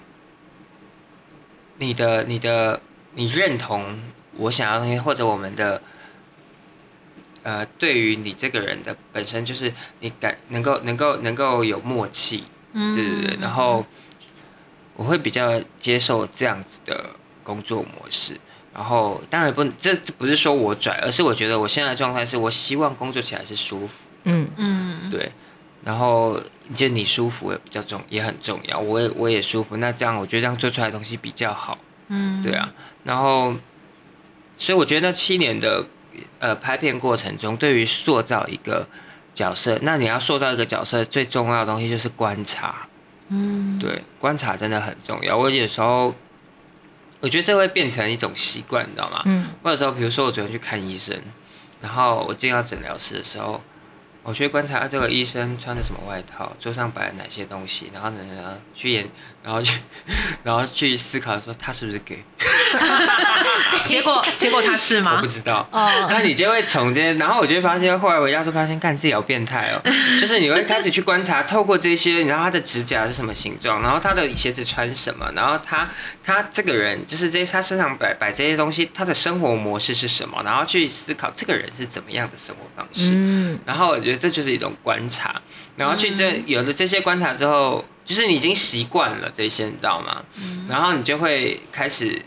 [1.78, 2.80] 你的你的
[3.14, 4.00] 你认同
[4.36, 5.82] 我想要的东西，或者我们的
[7.42, 12.96] 呃，对于你这个人的本身就是你感能够能够能够有默契，嗯。
[12.96, 13.84] 对对对，然后
[14.96, 17.10] 我会比较接受这样子的
[17.48, 18.38] 工作模式。
[18.74, 23.94] 然后当然不，这这不是说我拽，而是我觉得我现在的状态是我希望工作起来是舒服。
[24.24, 25.32] 嗯嗯，对，
[25.82, 26.38] 然后
[26.74, 28.78] 就你舒服也比较重，也很重要。
[28.78, 31.78] 我也我也舒服，那这样我觉得这样做出来的东西比较好。
[32.08, 32.72] 嗯，对啊，
[33.04, 33.54] 然后
[34.58, 35.86] 所以我觉得七年的
[36.38, 38.86] 呃拍片过程中，对于塑造一个
[39.34, 42.86] 角色，那你要塑造一个角色最重要的东西就是观察。
[43.28, 45.36] 嗯，对，观察真的很重要。
[45.36, 46.14] 我有时候
[47.20, 49.22] 我觉得这会变成一种习惯，你知道吗？
[49.26, 51.16] 嗯或者说，比如说我昨天去看医生，
[51.80, 53.60] 然后我进到诊疗室的时候，
[54.22, 59.08] 我去观察这个医生穿的什么外套，桌上摆了哪些东西，然后呢，然后去研，
[59.42, 59.80] 然后去，
[60.42, 62.22] 然后去思考说他是不是 gay，
[63.86, 65.26] 结果结果他是吗我不？
[65.26, 65.66] 知道。
[65.70, 69.80] 哦，那你就会从这些，然后我就会发现，后来我要是发现，干自己好变态哦，
[70.20, 75.88] 就是你会开始去观察，透过这些，然后他的指甲是什么形状，然后他的鞋子穿什么，然后他
[76.22, 83.12] 他这个人就是这些他身上摆摆这些东西，他的生活模式是什么，然后去思考这个人是怎么样的生活方式。
[83.14, 85.40] 嗯然后我觉得这就是一种观察，
[85.76, 90.24] 然后去这有了这些观察之后，就是你已经习惯了这些，你知道吗？
[90.68, 92.20] 然后你就会开始，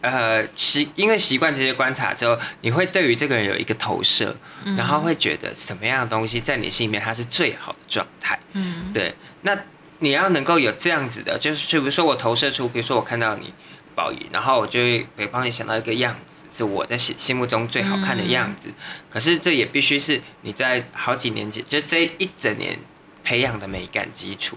[0.00, 4.36] 呃，习因为习惯这些观察之后，你会对于这个人有一个投射，
[4.76, 8.38] 然后会觉得什么样的东西在你心里面它是最好的状态。
[8.52, 8.92] 嗯。
[8.92, 9.58] 对，那
[9.98, 13.52] 你要能够有这样子的，就是比如说我投射出，比如说我看到你
[13.94, 18.72] 宝仪，然后我就会会帮你想到一个样子，是我在心心目中最好看的样子。
[19.10, 22.78] 可是这也必须是你在好几年前，就这一整年
[23.22, 24.56] 培养的美感基础。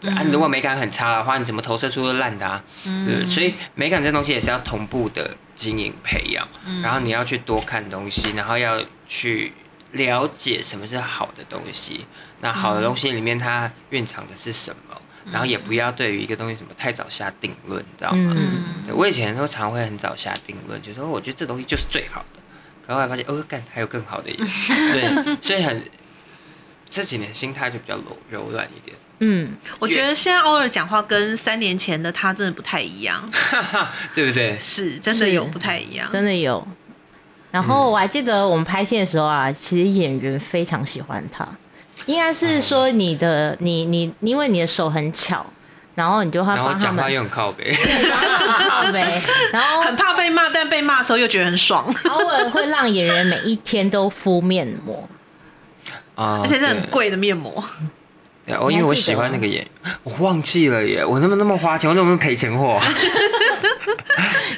[0.00, 2.62] 对啊，你如果美感很差的话，你怎么投射出都烂的啊？
[2.84, 6.46] 对，所以美感这东西也是要同步的经营培养，
[6.82, 9.52] 然后你要去多看东西，然后要去
[9.92, 12.04] 了解什么是好的东西。
[12.40, 15.00] 那好的东西里面它蕴藏的是什么？
[15.30, 18.34] 然后也不要对于一个东西什么太早下定论，你知道吗？
[18.36, 22.40] 嗯对我以前都常会很早下定论，就说哦我觉得这东西就是最好的，
[22.86, 24.36] 可后来发现哦，干还有更好的耶，
[24.92, 25.82] 对，所以很
[26.90, 34.56] 这几年心态就比较柔柔软一点，嗯，我觉得现在偶尔讲话跟三年前的他真的不太一样，哈哈，对不对？
[34.58, 36.10] 是真的有不太一样。
[36.10, 36.66] 真的有。
[37.50, 41.48] 然后我还记得我们拍戏的时候啊，其实演员非常喜欢他，
[42.06, 45.44] 应该是说你的你你因为你的手很巧，
[45.94, 47.72] 然后你就会然后帮他们讲话又很靠背，
[48.68, 49.00] 靠背，
[49.52, 55.08] 然后很怕被骂，但被骂的时候又觉得很爽，偶尔会让演员每一天都敷面膜。
[56.14, 56.90] 啊，而且是很对。
[56.90, 57.62] 贵的面膜。
[58.46, 59.66] 对，我因为我喜欢那个演员，
[60.02, 62.80] 我忘记了耶，我那么那么花钱，我怎么赔钱货？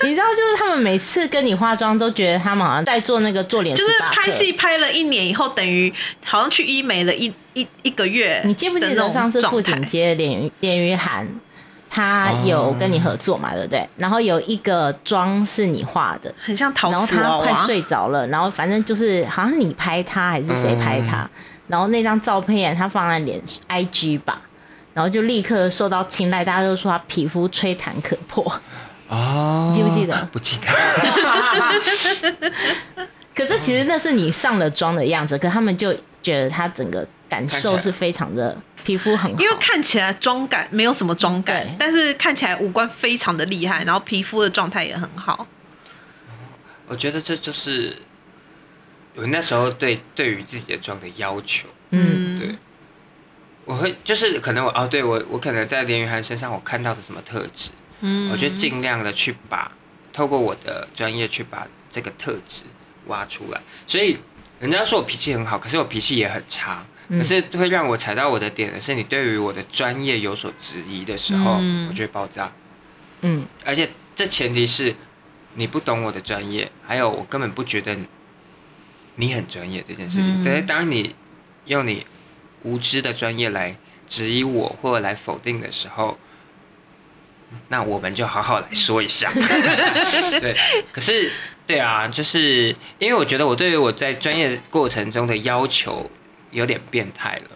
[0.03, 4.53] 你知道，就是他们每次跟你化妆，都觉得他们好像在做那个做脸，就是拍戏。
[4.53, 5.92] 拍了一年以后，等于
[6.25, 8.42] 好像去医美了一一一个月。
[8.44, 11.27] 你记不记得上次富锦街脸脸于涵，
[11.88, 13.88] 他有跟你合作嘛，对不对？
[13.96, 21.29] 然后有一个妆是你画的，很像陶然后瓷娃娃他快睡着了，然后反正就是好像你拍他还是谁拍他，
[21.69, 24.41] 然后那张照片他放在脸 IG 吧，
[24.95, 28.61] 然后就立刻受到青睐，大家都说他皮肤吹弹可破。
[29.09, 30.67] 哦，记不记得 不记得。
[33.35, 45.47] 可是其实那是你上了妆的样子，可他们就觉得他整个感受是非常的皮肤很好，因为看起来妆感没有什么妆感，但是看起来五官非常的厉害，然后皮肤的状态也很好。
[46.89, 47.97] 我觉得这就是
[49.17, 51.67] 我那时候对对于自己的妆的要求。
[51.91, 52.55] 嗯对，
[53.64, 59.73] 我会就是可能我哦，对我我可能在连云涵身上我看到的什么特质，嗯我就尽量的去把
[60.12, 62.62] 透过我的专业去把这个特质
[63.07, 63.61] 挖出来。
[63.87, 64.19] 所以
[64.61, 66.85] 人家说我脾气很好，可是我脾气也很差。
[67.09, 72.51] 嗯可是会让我踩到我的点的是，你对于我的专业有所质疑的时候，嗯我就会爆炸。
[73.21, 74.93] 嗯而且这前提是
[75.55, 77.97] 你不懂我的专业，还有我根本不觉得
[79.17, 80.43] 你很专业这件事情。
[80.43, 81.14] 嗯但是当你
[81.67, 82.07] 用你
[82.62, 83.77] 无知的专业来
[84.09, 86.17] 质疑我或者来否定的时候，
[87.69, 89.31] 那我们就好好来说一下。
[90.41, 90.57] 对，
[90.93, 91.31] 可是
[91.67, 96.11] 对啊，就是因为我觉得我对于我在专业过程中的要求
[96.51, 97.51] 有点变态了。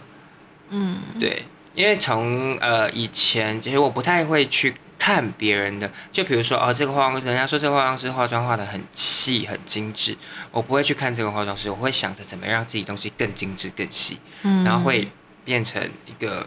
[0.71, 1.45] 嗯，对，
[1.75, 10.15] 因为从呃以前，其实我不太会去看别人的，就比如说哦，这个化妆师，人家说这个化妆师化妆化的很细很精致，
[10.53, 14.63] 我不会去看这个化妆师，我会想着怎么让自己东西更精致更细，嗯。
[14.63, 15.09] 然后会
[15.43, 16.47] 变成一个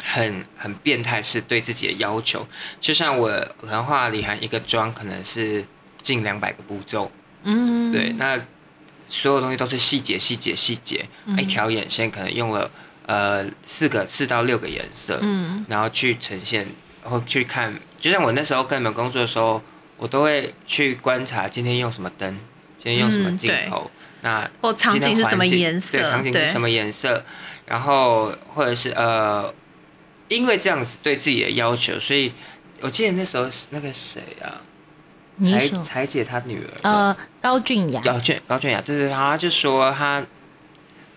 [0.00, 2.46] 很很变态式对自己的要求，
[2.80, 3.28] 就像我
[3.60, 5.66] 可能画李涵一个妆可能是
[6.02, 7.10] 近两百个步骤，
[7.42, 8.38] 嗯，对，那
[9.08, 11.36] 所有东西都是细节细节细节，嗯。
[11.36, 12.70] 一条眼线可能用了
[13.06, 15.66] 呃四个四到六个颜色，嗯。
[15.68, 16.68] 然后去呈现
[17.04, 19.62] 或去看，就像我那时候跟你们工作的时候，
[19.96, 22.38] 我都会去观察今天用什么灯，
[22.78, 23.90] 今天用什么镜头，
[24.22, 27.22] 那或场景是什么颜色对，场景是什么颜色，
[27.66, 29.52] 然后或者是呃，
[30.28, 32.32] 因为这样子对自己的要求，所以
[32.80, 34.60] 我记得那时候是那个谁啊，
[35.40, 35.82] 才你说？
[35.82, 40.24] 才姐她女儿，呃高俊雅，高俊高俊雅，对对，然后他就说他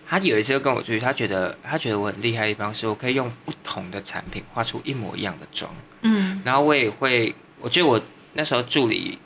[0.08, 5.70] 他有一次就跟我出去，他觉得他觉得我很厉害的地方是我可以用不同的产品画出一模一样的妆，
[6.02, 6.40] 嗯。
[6.44, 8.00] 然后我也会，我觉得我
[8.32, 9.18] 那时候助理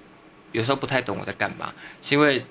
[0.51, 2.45] 有时候不太懂我在干嘛，是因为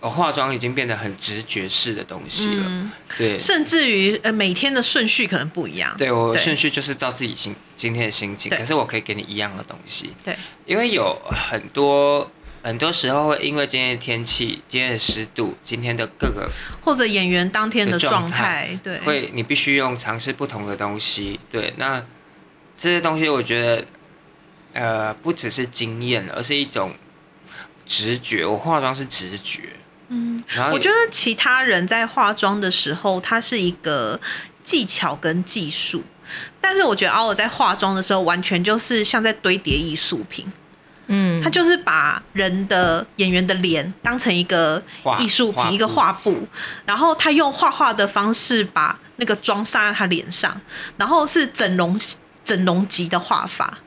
[0.00, 3.36] 我化妆已经变得很直觉式的东西了，嗯，对。
[3.36, 5.92] 甚至于呃每天的顺序可能不一样。
[5.98, 6.40] 对我对。
[6.40, 10.14] 顺序就是照自己心今天的心情，可是我可以给你一样的东西。
[10.24, 10.36] 对，
[10.66, 12.30] 因为有很多
[12.62, 16.50] 很多时候会因为今天的天气、今天的湿度、今天的各个
[16.82, 21.38] 或者演员当天的的状状态对，会你必须用尝试不同的东西。
[21.50, 22.04] 对，那
[22.76, 23.86] 这些东西我觉得，
[24.72, 26.94] 呃，不只是经验，而是一种
[27.86, 28.44] 直觉。
[28.44, 29.62] 我化妆是直觉，
[30.08, 34.20] 嗯，然后我觉得其他人在化妆的时候，它是一个
[34.62, 36.02] 技巧跟技术，
[36.60, 40.46] 但是我觉得奥尔在化妆的时候，完全就是像在堆叠艺术品。
[41.08, 44.82] 嗯，他就是把人的演员的脸当成一个
[45.18, 46.46] 艺术品，一个画布，
[46.86, 50.58] 然后他用画画的方式把那个妆撒在他脸上，
[50.96, 51.98] 然后是整容
[52.44, 53.78] 整容级的画法，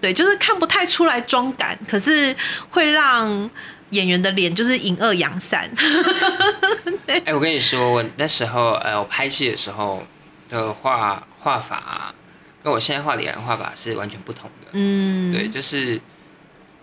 [0.00, 2.34] 对，就是看不太出来妆感，可是
[2.70, 3.50] 会让
[3.90, 5.70] 演员的脸就是隐恶扬善。
[7.24, 10.02] 哎、我跟你说，我那时候呃，我拍戏的时候
[10.48, 12.14] 的画画法、啊，
[12.62, 14.68] 跟我现在画脸的画法是完全不同的。
[14.72, 16.00] 嗯，对，就是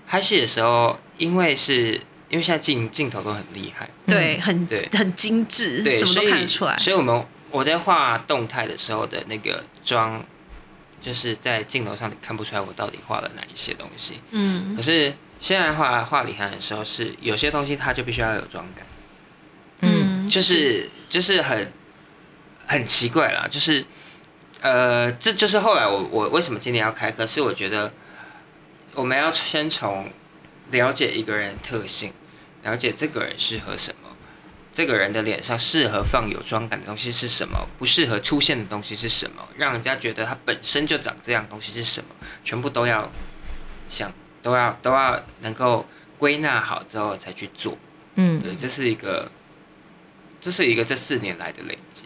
[0.07, 1.93] 拍戏的时候，因为是
[2.29, 6.77] 因为现在镜镜头都很厉害，对，很对很精致，对，什么所以都看得出来。
[6.77, 10.23] 所以我们我在画动态的时候的那个妆，
[11.01, 14.19] 就是在镜头上你看不出来我到底画了哪一些东西。
[14.31, 18.85] 嗯可是现在画画李涵的时候是有些东西它就必须要有妆感。
[19.81, 21.71] 嗯就是就是很
[22.65, 23.85] 很奇怪啦，就是
[24.61, 27.93] 呃，这就是后来我我为什么今年要开课，是我觉得
[28.95, 30.09] 我们要先从
[30.71, 32.13] 了解一个人的特性，
[32.63, 34.09] 了解这个人适合什么，
[34.73, 42.09] 这个人的脸上适合放有妆感的东西是什么，不适合出现的东西是什么，让人家觉得他本身就长这样东西是什么，
[42.43, 43.11] 全部都要
[43.89, 45.85] 想，都要都要能够
[46.17, 47.77] 归纳好之后才去做。
[48.15, 49.29] 嗯对，这是一个，
[50.39, 52.03] 这是一个这四年来的累积。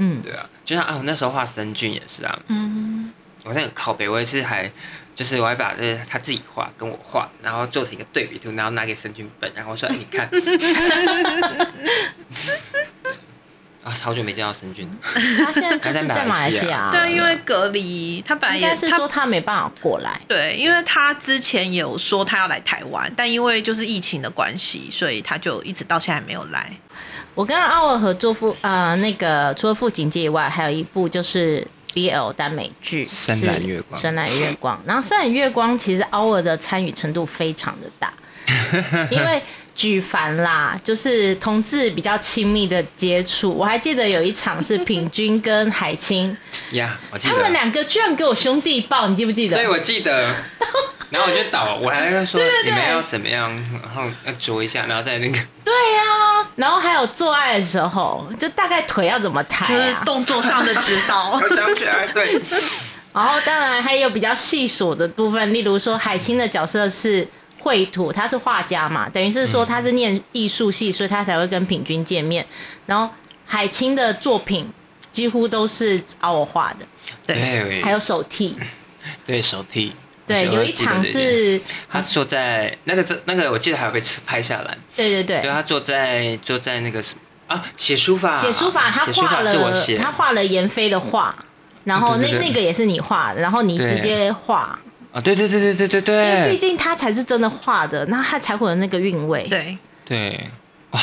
[0.00, 3.12] 嗯，对啊，就像啊，我那时候画森俊也是啊，嗯，
[3.42, 4.70] 我那个靠北，我也是还，
[5.18, 10.30] 就是我还把这他自己画跟我画，然后做成一个对比图，然后拿给森俊本，然后我说，哎，你看，
[13.82, 20.20] 啊，好久没见到森俊，他现在就是在马来西亚，对啊，因为隔离，他本来应也是说他没办法过来。
[20.28, 26.72] 对，因为他之前有说他要来台湾，但因为就是疫情的关系，所以他就一直到现在还没有来。
[27.34, 31.66] 我跟奥尔合作副呃那个除了《副警戒》以外，还有一部就是
[31.98, 34.00] BL 耽美剧《深蓝月光。
[34.00, 38.12] 深蓝月光》，然后《深蓝月光》其实 Our 的参与程度非常的大，
[39.10, 39.42] 因为
[39.78, 43.54] 举凡啦，就是同志比较亲密的接触。
[43.54, 46.36] 我还记得有一场是平君跟海清，
[46.72, 49.56] 呀，我记他们得，两个居然给我兄弟抱，你记不记得？
[49.56, 50.34] 对，我记得，
[51.10, 53.50] 然后我就倒，我还在说 对对你们要怎么样，
[53.80, 60.02] 然后要啄一下，然后再那个，对呀、然后还有做爱的时候，就大概腿要怎么抬就是啊？
[60.04, 61.48] 动作上的指导 我。
[61.54, 62.32] 想起来，对，
[63.14, 67.26] 然后当然还有比较细琐的部分，例如说海清的角色是
[67.58, 72.44] 绘图，他是画家嘛，等于是说他是念艺术系，所以他才会跟品君见面。
[72.86, 73.12] 然后
[73.44, 74.70] 海清的作品
[75.10, 76.86] 几乎都是找我画的，
[77.26, 78.56] 对，还有手替。
[79.24, 79.94] 对手替，
[80.26, 81.58] 对，有一场是，
[81.90, 91.34] 他坐在那个是那个，我记得还有被拍下来，对对对，就他坐在坐在那个什么啊，写书法，写书法，他画了他画了闫飞的画，
[91.84, 94.78] 然后那那个也是你画的，然后你直接画，
[95.18, 100.48] 啊，对对对对对对因为毕竟他才是真的画的，那他才会有那个韵味。，对，对，
[100.92, 101.00] 哇，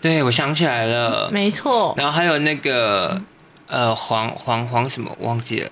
[0.00, 3.20] 对我想起来了，没错，然后还有那个
[3.68, 5.70] 呃黄黄黄什么忘记了，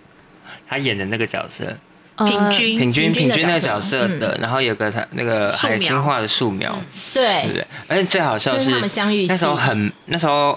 [0.68, 1.76] 他演的那个角色，
[2.14, 4.20] 呃平均平均平均那个角色嗯。
[4.20, 6.78] 的，然后有个他那个素描海清画的素描，
[7.12, 7.42] 对。
[7.48, 10.56] 不对，而且最好笑是是他们相遇那时候很那时候。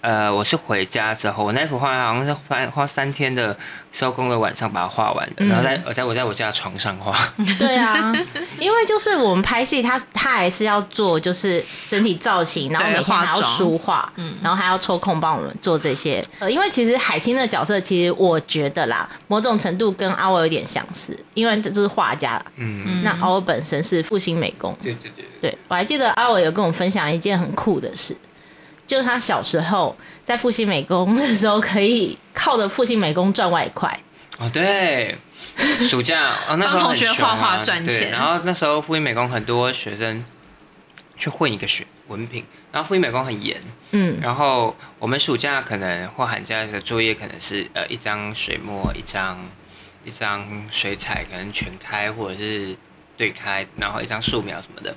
[0.00, 3.56] 呃，我是回家之后，我那幅画好像是花花三天的
[3.92, 5.48] 收工的晚上把它画完的，嗯。
[5.48, 7.14] 然后在我在我在我家床上画，
[7.58, 8.12] 对啊，
[8.58, 14.36] 因为就是我们拍戏，他他还是要做就是整体造型，然后对每天还要梳化，嗯。
[14.42, 16.24] 然后还要抽空帮我们做这些。
[16.38, 24.74] 呃，因为其实海清的角色，其实我觉得啦，某种程度跟阿伟有点相似，因为这就是画家，嗯，那阿伟本身是复兴美工。
[24.82, 25.24] 对对对。
[25.40, 28.14] 对我还记得阿伟有跟我分享一件很酷的事，
[28.90, 33.96] 就是他小时候在复兴美工的时候，可以靠着复兴美工赚外快。
[34.36, 35.16] 哦，对，
[35.88, 40.24] 暑假哦，那时候帮同学画画赚钱然后那时候复兴美工很多学生
[41.16, 43.62] 去混一个学文凭，然后复兴美工很严，
[43.92, 49.38] 嗯，然后我们暑假可能或寒假的作业可能是呃一张水墨，一张
[50.04, 52.76] 一张水彩，可能全开或者是
[53.16, 54.96] 对开，然后一张素描什么的，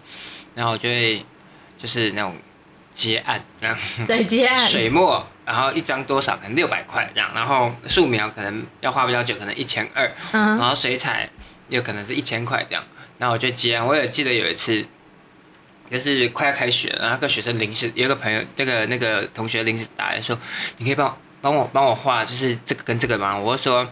[0.55, 1.23] 然后我就会
[1.77, 2.35] 就是那种
[2.93, 3.77] 结案这样。
[4.07, 6.37] 对，接案，水墨，然后一张多少？
[6.37, 11.29] 可能六百块这样，然后素描可能要花比较久，可能一千二，嗯然后水彩
[11.69, 12.83] 有可能是一千块这样，
[13.17, 13.85] 然后我就接案。
[13.85, 14.85] 我也记得有一次，
[15.89, 20.37] 就是快要开学了，然后那个学生临时有一个朋友，这个那个同学临时打来说，
[20.77, 21.17] 你可以帮我。
[21.43, 23.37] 帮我帮我画，就是这个跟这个嘛？
[23.37, 23.85] 我说，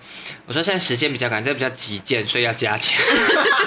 [0.45, 2.97] 我说现在时间比较赶，这个比较急件，所以要加钱。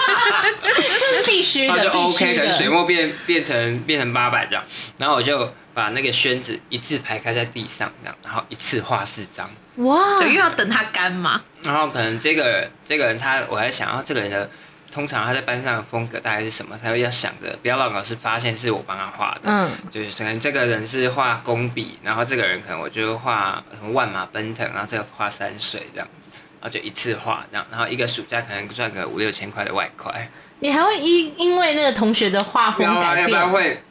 [0.99, 2.69] 这是必须的，那就必 OK，须可能水。
[2.69, 4.65] 墨变变成变成八百这样，
[4.99, 11.43] 然后我就把那个宣纸一次排开在地上这样，然后一次画四张，哇，对，因为要等它干嘛。
[11.63, 14.51] 然后可能这个这个人他我还想要这个人的。
[14.93, 16.79] 通常他在班上的风格大概是什么？
[16.81, 19.41] 他会要想着不要让老师发现是我帮他画的。
[19.47, 30.31] 嗯，就是，可能这个人是画工笔，然后这个人可能我就画什么万马奔腾，然后这个画山水这样子，然后就一次画这样，然后一个暑假可能赚个五六千块的外快。
[30.61, 33.51] 你还会因因为那个同学的画风改要不然变？
[33.51, 33.83] 会，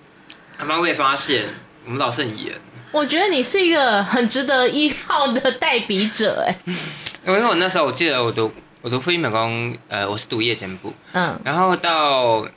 [0.58, 1.46] 他们会发现
[1.86, 2.54] 我们老师很严。
[2.92, 6.56] 我觉得你是一个很值得依靠的代笔者，哎，
[7.26, 8.52] 因为我那时候我记得我读
[8.82, 12.48] 我读复印美工，呃，我是读夜间部，嗯然后到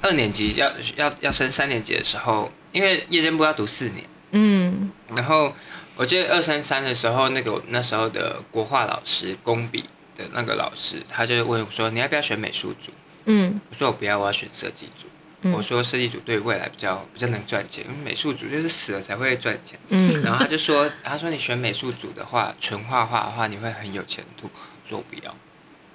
[0.00, 5.52] 二年级要要要升三年级的时候，因为夜间部要读四年，嗯然后
[5.96, 9.84] 我记得二三三的时候，那个那时候的国画老师工笔
[10.16, 12.90] 的那个老师，他就问我说你要不要选美术组？
[13.26, 15.06] 嗯我说我不要，我要选设计组。
[15.46, 19.78] 嗯我说设计组对未来比较比较能赚钱，因为美术组就是死了才会赚钱。
[19.90, 24.46] 嗯，然后他就说，他说你选美术组的话，纯画画的话，你会很有前途。
[24.46, 25.36] 我说我不要，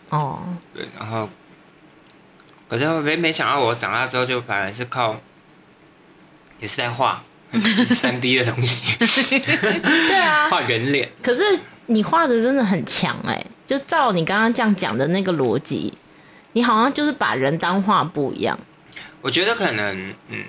[0.09, 0.39] 哦，
[0.71, 1.27] 对，然后
[2.67, 5.19] 可是没没想到我长大之后就反而是靠，
[6.59, 7.23] 也是在画
[7.95, 8.97] 三 D 的东西，
[9.39, 11.09] 对啊，画人脸。
[11.23, 11.41] 可是
[11.87, 15.91] 你画的真的很强哎，就照你刚刚这样讲的那个逻辑，
[16.53, 18.57] 你好像就是把人当画布一样。
[19.21, 20.43] 我觉得可能，嗯，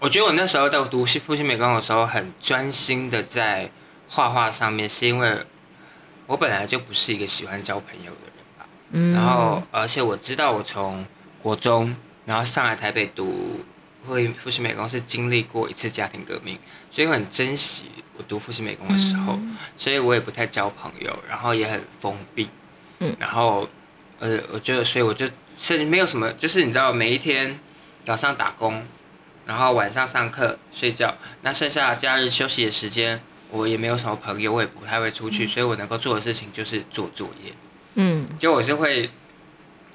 [0.00, 3.70] 我觉得我那时候在读复兴美工的时候，很专心的在
[4.08, 5.38] 画画上面，是因为
[6.26, 8.66] 我本来就不是一个喜欢交朋友的人吧。
[8.90, 11.06] 嗯，然后，而且我知道我从
[11.40, 11.94] 国中，
[12.26, 13.60] 然后上来台北读
[14.06, 16.58] 会复兴美工是经历过一次家庭革命，
[16.90, 17.84] 所以我很珍惜
[18.16, 19.38] 我读复兴美工的时候，
[19.76, 22.48] 所以我也不太交朋友，然后也很封闭，
[22.98, 23.68] 嗯然后，
[24.20, 27.58] 呃，我觉得，所以我就甚至没有什么，就是你知道，每一天
[28.04, 28.82] 早上打工，
[29.46, 37.52] 然后晚上上课睡觉，那剩下假日休息的时间，我也没有什么朋友，我也不太会出去，所以我能够做的事情就是做作业。
[37.94, 39.10] 嗯就我是会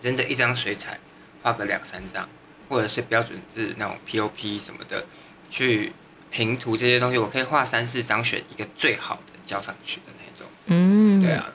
[0.01, 0.99] 真的一张水彩
[1.41, 2.27] 画个两三张，
[2.67, 5.05] 或者是标准字那种 POP 什么的，
[5.49, 5.93] 去
[6.31, 10.47] 平涂这些东西，我可以画三四张，选一个最好的交上去的那种。
[10.65, 11.51] 嗯，对，啊，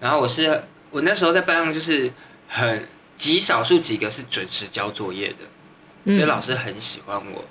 [0.00, 2.12] 然后我是我那时候在班上就是
[2.48, 2.86] 很
[3.16, 5.36] 极少数几个是准时交作业的，
[6.04, 7.44] 所以嗯老师很喜欢我。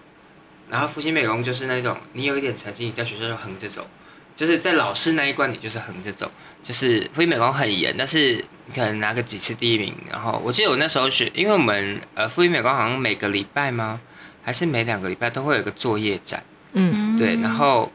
[0.70, 3.88] 然后复兴美工就是那种你有一点成绩，你在学校就横着走，
[4.36, 6.32] 就是在老师那一关你就是横着走。
[6.62, 8.34] 就是复兴美工很严，但是
[8.66, 9.96] 你可能拿个几次第一名。
[10.12, 14.02] 然后我记得我那时候学，因为我们呃复兴美工好像每个礼拜吗？
[14.44, 16.44] 还是每两个礼拜都会有一个作业展。
[16.74, 17.90] 嗯对，然后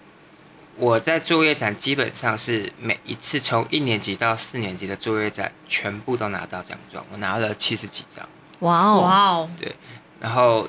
[0.76, 8.28] 我在作业展基本上是每一次从一年级到四年级的作业展全部都拿到奖状，我拿了七十几张。
[8.60, 9.50] 哇哦，哇哦，
[10.20, 10.68] 然后，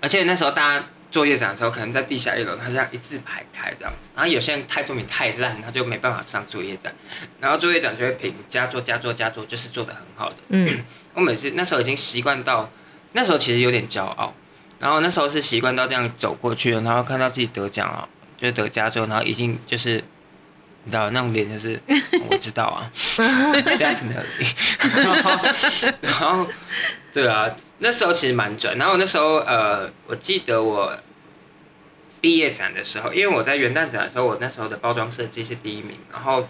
[0.00, 4.10] 而且那时候大家作业展的时候，可能在地下一楼，他这样一字排开这样子。
[4.14, 6.94] 然后有些人态度品太烂，他就没办法上作业展，
[7.40, 10.36] 然后作业展就会评加做加做加做，就是做的很好的。
[10.48, 10.84] 嗯
[11.14, 12.68] 我每次那时候已经习惯到，
[13.12, 14.34] 那时候其实有点骄傲，
[14.78, 18.08] 然后那时候是习惯到这样走过去了，然后看到自己得奖了，
[18.44, 20.04] 就是得加州，然后已经就是。
[20.86, 24.52] 你知道那种脸就是、 哦我知道啊，definitely，
[25.02, 25.48] 然后
[26.02, 26.46] 然后
[27.10, 28.76] 对啊，那时候其实蛮准。
[28.76, 30.94] 然后那时候呃，我记得我
[32.20, 35.96] 毕业展的时候，因为我在元旦展的时候，我那时候的包装设计是第一名。
[36.12, 36.46] 然后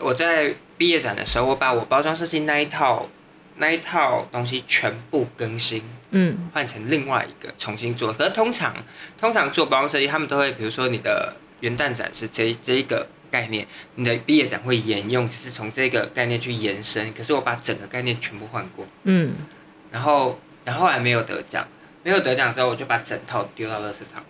[0.00, 3.08] 我在毕业展的时候，我把我包装设计那一套
[3.58, 6.50] 那一套东西全部更新，嗯。
[6.52, 8.12] 换成另外一个重新做。
[8.12, 8.74] 可是通常
[9.18, 17.12] 通常做包装设计，他们都会比如说你的元旦展是这一这一个概念，你的毕业展会沿用，只是从这个概念去延伸。
[17.12, 19.34] 可是我把整个概念全部换过，嗯，
[19.90, 21.66] 然后然后后来没有得奖，
[22.02, 24.24] 没有得奖之后，我就把整套丢到垃圾场，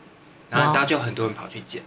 [0.51, 1.83] 然后你知道就很多人跑去捡，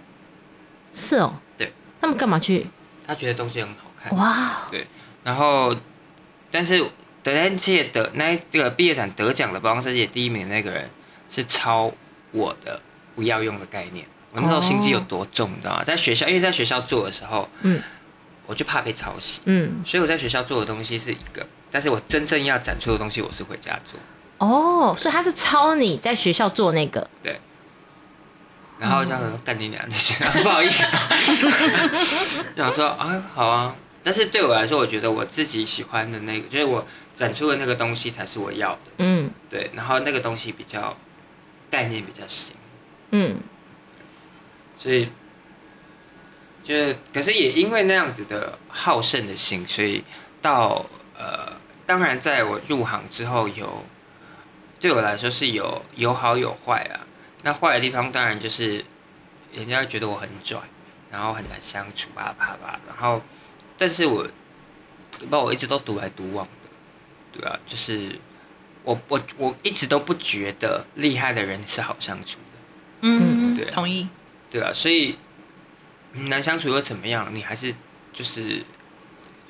[0.93, 2.67] 是哦，对，他们干嘛去？
[3.07, 4.85] 他觉得东西很好看，哇，对。
[5.23, 5.75] 然后
[6.51, 6.85] 但是
[7.29, 10.89] 德兰届的那一这个毕业展得奖的包装设计第一名的那个人
[11.29, 11.91] 是抄
[12.31, 12.81] 我的
[13.15, 14.05] 不要用的概念。
[14.31, 15.83] 我那时候心机有多重，你知道吗？
[15.83, 17.81] 在学校，因为在学校做的时候，嗯。
[18.45, 23.99] 我就怕被抄袭，嗯，所以我在学校做的东西是一个，但是我真正要展出的东西，我是回家做。
[24.39, 27.39] 哦，所以他是抄你在学校做那个，对。
[28.79, 29.79] 然后这样说干你娘，
[30.41, 30.83] 不好意思，
[32.57, 40.97] 就想说啊好啊，但是对我来说，我觉得我自己喜欢的那个，就是我展出的那个东西才是我要的，嗯对，然后那个东西比较
[41.69, 42.55] 概念比较新，
[43.11, 43.37] 嗯
[44.77, 45.09] 所以
[46.63, 50.03] 就是，可是也因为那样子的好胜的心，所以
[50.41, 50.85] 到
[51.17, 51.53] 呃，
[51.85, 53.83] 当然在我入行之后有，
[54.79, 57.05] 对我来说是有有好有坏啊。
[57.41, 58.83] 那坏的地方当然就是
[59.53, 60.59] 人家会觉得我很拽，
[61.09, 62.79] 然后很难相处啊，啪啪。
[62.87, 63.21] 然后，
[63.79, 64.27] 但是我
[65.31, 68.19] 把我一直都独来独往的，对啊，就是
[68.83, 72.59] 我我我一直都不觉得厉害的人是好相处的。
[73.01, 74.07] 嗯，对啊同意。
[74.51, 75.17] 对啊，所以
[76.13, 77.33] 嗯难相处又怎么样？
[77.33, 77.73] 你还是
[78.11, 78.57] 就是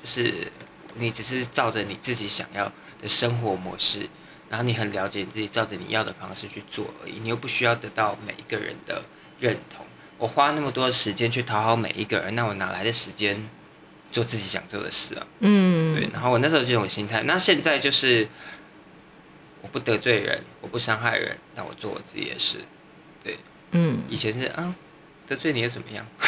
[0.02, 0.52] 就是
[0.94, 2.70] 你只是照着你自己想要
[3.00, 4.08] 的生活模式，
[4.48, 9.02] 然后你很了解你自己，照着你要的方式去做而已，你又不需要得到每一个人的
[9.38, 9.84] 认同。
[10.18, 13.48] 我花那么多时间去讨好每一个人，那我哪来的时间
[14.12, 15.26] 做自己想做的事啊？
[15.40, 18.26] 嗯，对，然后我那时候这种心态，那现在就是
[19.62, 22.58] 我不得罪人，我不伤害人，那我做我自己的事。
[23.72, 24.74] 嗯，以前是啊，
[25.28, 26.04] 得罪你又怎么样？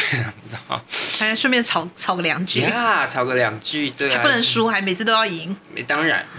[0.45, 0.83] 你知道吗？
[1.18, 5.57] 还顺便吵吵个两句，呀，吵个两句，对啊，还不能输，还每次都要赢。
[5.89, 6.24] 当然，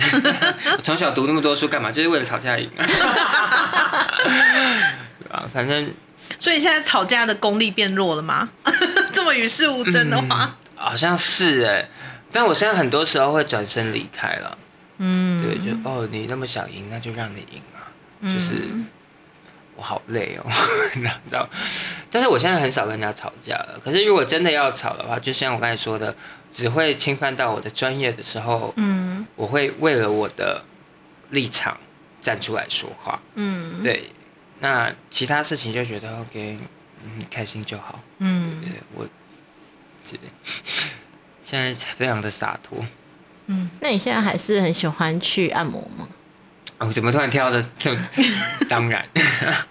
[0.78, 1.92] 我从小读那么多书干嘛？
[1.92, 2.70] 就是为了吵架赢
[5.30, 5.94] 啊，反正
[6.40, 8.48] 所以现在吵架的功力变弱了吗？
[9.12, 10.56] 这么与世无争的话，
[10.90, 11.88] 好像是哎，
[12.32, 14.58] 但我现在很多时候会转身离开了。
[14.98, 17.90] 嗯，对，就哦，你那么想赢，那就让你赢啊。
[18.22, 18.86] 就是嗯
[19.76, 20.46] 我好累哦，
[20.96, 21.50] 你知道？
[22.12, 23.80] 但是我现在很少跟人家吵架了。
[23.84, 26.16] 可是如果真的要吵的话，就像我刚才说的，
[26.52, 30.64] 只会侵犯到我的专业的时候，嗯我会为了我的
[31.32, 31.76] 立场
[32.22, 33.20] 站出来说话。
[33.34, 34.12] 嗯，对，
[34.60, 36.60] 那其他事情就觉得 OK，
[37.04, 38.00] 嗯，开心就好。
[38.20, 39.08] 嗯对我，
[40.04, 40.18] 这
[41.46, 42.84] 现在非常的洒脱。
[43.48, 46.08] 嗯，那你现在还是很喜欢去按摩吗？
[46.80, 47.64] 哦，怎么突然跳的？
[48.70, 49.06] 当然，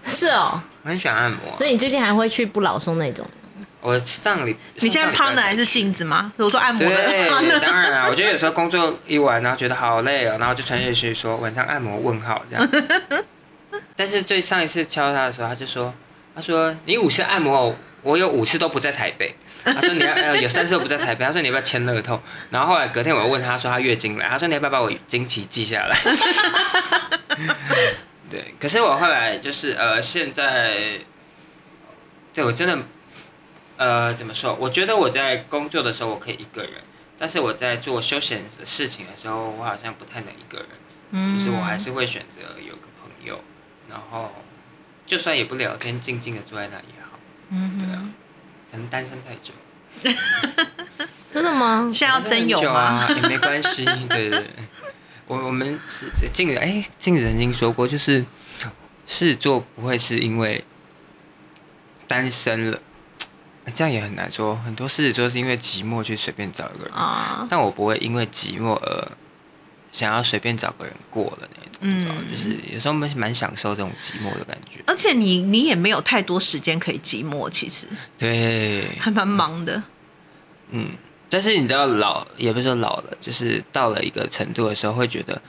[0.04, 1.56] 是哦，我很喜欢按摩。
[1.56, 3.26] 所以你最近还会去不老松那种？
[3.80, 6.32] 我上礼，你现在上礼拜 partner 还是去镜子吗？
[6.36, 12.68] 如果说按摩的当然啊，我觉得有时候工作一完，然后觉得好累哦，然后就传讯息说晚上按摩问号这样。
[13.96, 15.92] 但是最上一次敲他的时候，他就说，
[16.34, 19.34] 他说你五次按摩哦，我有五次都不在台北。
[19.64, 22.20] 他说你要呃有三次都不在台北，他说你要不要签乐透？
[22.50, 25.96] 然后后来隔天我又问他说他月经来，他说你要不要把我经期记下来？
[28.28, 30.98] 对，可是我后来就是呃现在，
[32.34, 32.78] 对我真的
[33.76, 34.54] 呃，怎么说？
[34.60, 36.72] 我觉得我在工作的时候我可以一个人，
[37.18, 40.68] 但是我在做休闲的事情的时候，我好像不太能一个人，
[41.10, 43.38] 嗯就是我还是会选择有个朋友，
[43.88, 44.32] 然后
[45.06, 47.01] 就算也不聊天，静静的坐在那也好。
[47.52, 48.02] 嗯对啊，
[48.70, 49.52] 可能单身太久，
[51.32, 51.88] 真的吗？
[51.92, 52.80] 现在要真有吗？
[52.80, 53.84] 啊，也没关系。
[53.84, 54.46] 对对对，
[55.26, 58.24] 我我们是静子哎，静子曾经说过，就是
[59.06, 60.64] 狮子座不会是因为
[62.08, 62.80] 单身了，
[63.74, 64.56] 这样也很难说。
[64.56, 69.08] 很多狮子座是因为寂寞去随便找一个人，啊，但我不会因为寂寞而
[69.92, 71.48] 想要随便找个人过了
[71.80, 74.82] 那种，就是有时候蛮蛮享受这种寂寞的感觉。
[74.86, 77.86] 而且你你也没有太多时间可以寂寞，其实
[78.16, 79.82] 对，还蛮忙的。
[80.70, 80.88] 嗯，
[81.28, 85.40] 但是你知道老也不是说老了，就是到了一个程度的时候，会觉得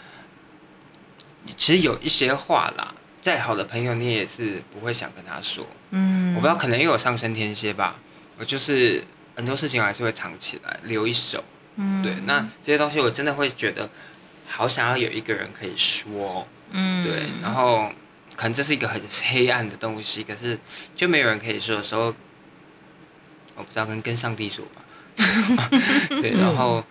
[1.58, 5.66] 其实有一些话啦，再好的朋友你也是不会想跟他说。
[5.92, 7.96] 嗯我不知道，可能因为我上升天蝎吧，
[8.38, 9.04] 我就是
[9.36, 11.42] 很多事情我还是会藏起来，留一手。
[11.76, 13.90] 嗯对，那这些东西我真的会觉得
[14.56, 16.48] 好想要有一个人可以说。
[16.76, 17.92] 嗯对，然后
[18.36, 20.58] 可能这是一个很黑暗的东西，可是
[20.96, 22.06] 就没有人可以说的时候，
[23.56, 24.82] 我不知道跟跟上帝说吧。
[26.20, 26.84] 对，然后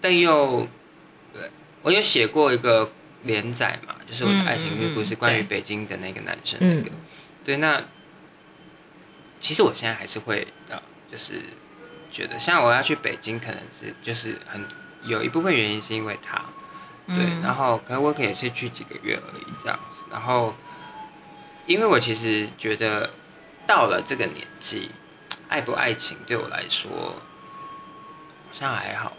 [0.00, 0.68] 但又
[1.32, 1.50] 对
[1.82, 2.92] 我有写过一个
[3.24, 6.90] 连载嘛，就是我的爱情月故事，关于北京的那个男生那个。
[7.44, 7.82] 对，那
[9.40, 10.80] 其实我现在还是会呃，
[11.10, 11.42] 就是
[12.12, 14.64] 觉得像我要去北京，可能是就是很
[15.04, 16.40] 有一部分原因是因为他。
[17.06, 20.54] 对，嗯然后可能我可能也是去几个月而已这样子，然后
[21.66, 23.10] 因为我其实觉得
[23.66, 24.90] 到了这个年纪，
[25.50, 26.90] 爱不爱情对我来说
[28.46, 29.12] 好像还好，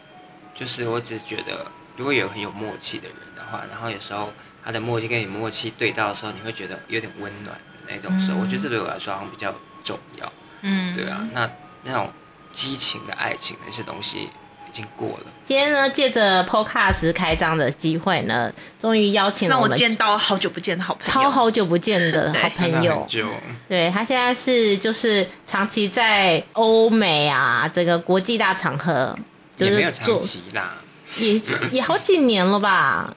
[0.56, 4.34] 就是我只是觉得如果有很有默契的人的话，然后有时候
[4.64, 11.48] 他的默契跟你默契对到的时候，你会觉得有点温暖的那种时候，嗯我觉得这对我来说好像比较重要，嗯对啊，那
[11.84, 12.12] 那种
[12.52, 14.30] 激情的爱情那些东西已
[14.76, 15.24] 经过了。
[15.46, 21.12] 今天呢，借着 Podcast 开张的机会呢，终于邀请了我见到好久不见的好朋友。
[21.12, 23.28] 超好久不见的对好真的朋友很，久，
[23.70, 29.18] 对他现在是就是长期在欧美啊，这个国际大场合，
[29.56, 30.74] 就也没有长是做期啦，
[31.20, 31.40] 也
[31.72, 33.16] 也好几年了吧？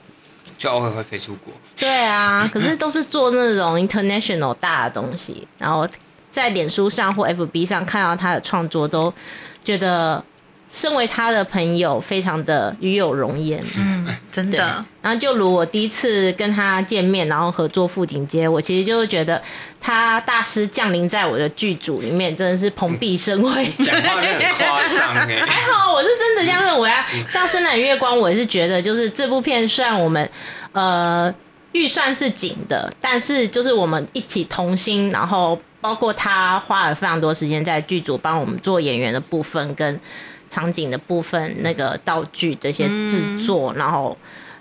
[0.57, 1.53] 就偶尔会飞出国。
[1.77, 5.89] 对啊，可是都是做那种 international 大的东西，然后
[6.31, 9.13] 在脸书上或 FB 上看到他的创作，都
[9.65, 10.23] 觉得
[10.71, 13.63] 身为他的朋友非常的与有荣焉。
[13.77, 19.41] 嗯，真的，然后就如我第一次跟他见面，然后合作《富锦街》，我其实就是觉得
[19.81, 23.65] 他大师降临在我的剧组里面，真的是蓬荜生辉。
[23.85, 24.83] 讲话很夸
[25.15, 27.07] 张 哎，还好，我是真的这样认为啊。
[27.29, 30.31] 像《深蓝月光》，我也是觉得，就是这部片虽然我们
[30.73, 31.35] 呃
[31.73, 39.99] 预算是紧的，但是就是我们一起同心，然后包括他花了非常多时间在剧组帮我们做演员的部分跟
[40.49, 44.17] 场景的部分，那个道具这些制作，然后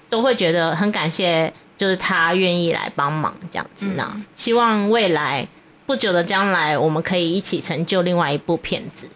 [0.10, 3.88] 都会觉得很感谢，就是他愿意来帮忙这样子。
[3.96, 5.48] 那希望未来
[5.86, 9.10] 不久的将来，我们可以一起成就另外一部片子。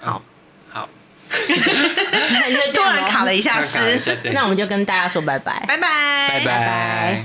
[0.00, 0.22] 好，
[0.70, 0.88] 好，
[2.72, 5.64] 突然卡了一下看看一诗，下，那我们就跟大家说拜拜。
[5.66, 7.24] 拜拜，拜拜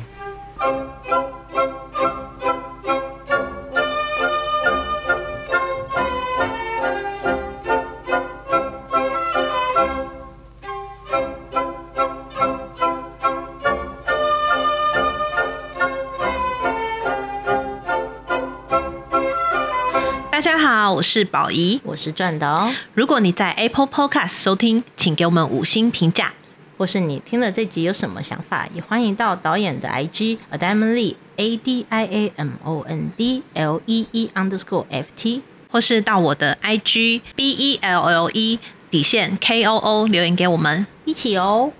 [20.51, 21.79] 家好，我是宝仪。
[21.81, 26.33] 我是赚的哦，如果你在 Apple Podcast 收听，请给我们五星评价。
[26.77, 34.29] 或是你听了这集有什么想法，也欢迎到导演的 IG A Diamond Lee A D I A M O N D L E E
[34.35, 35.41] underscore F T。
[35.69, 40.85] 或是到我的 IG B E L L E 底线 K O O 留言给我们。
[41.05, 41.71] 一起哦。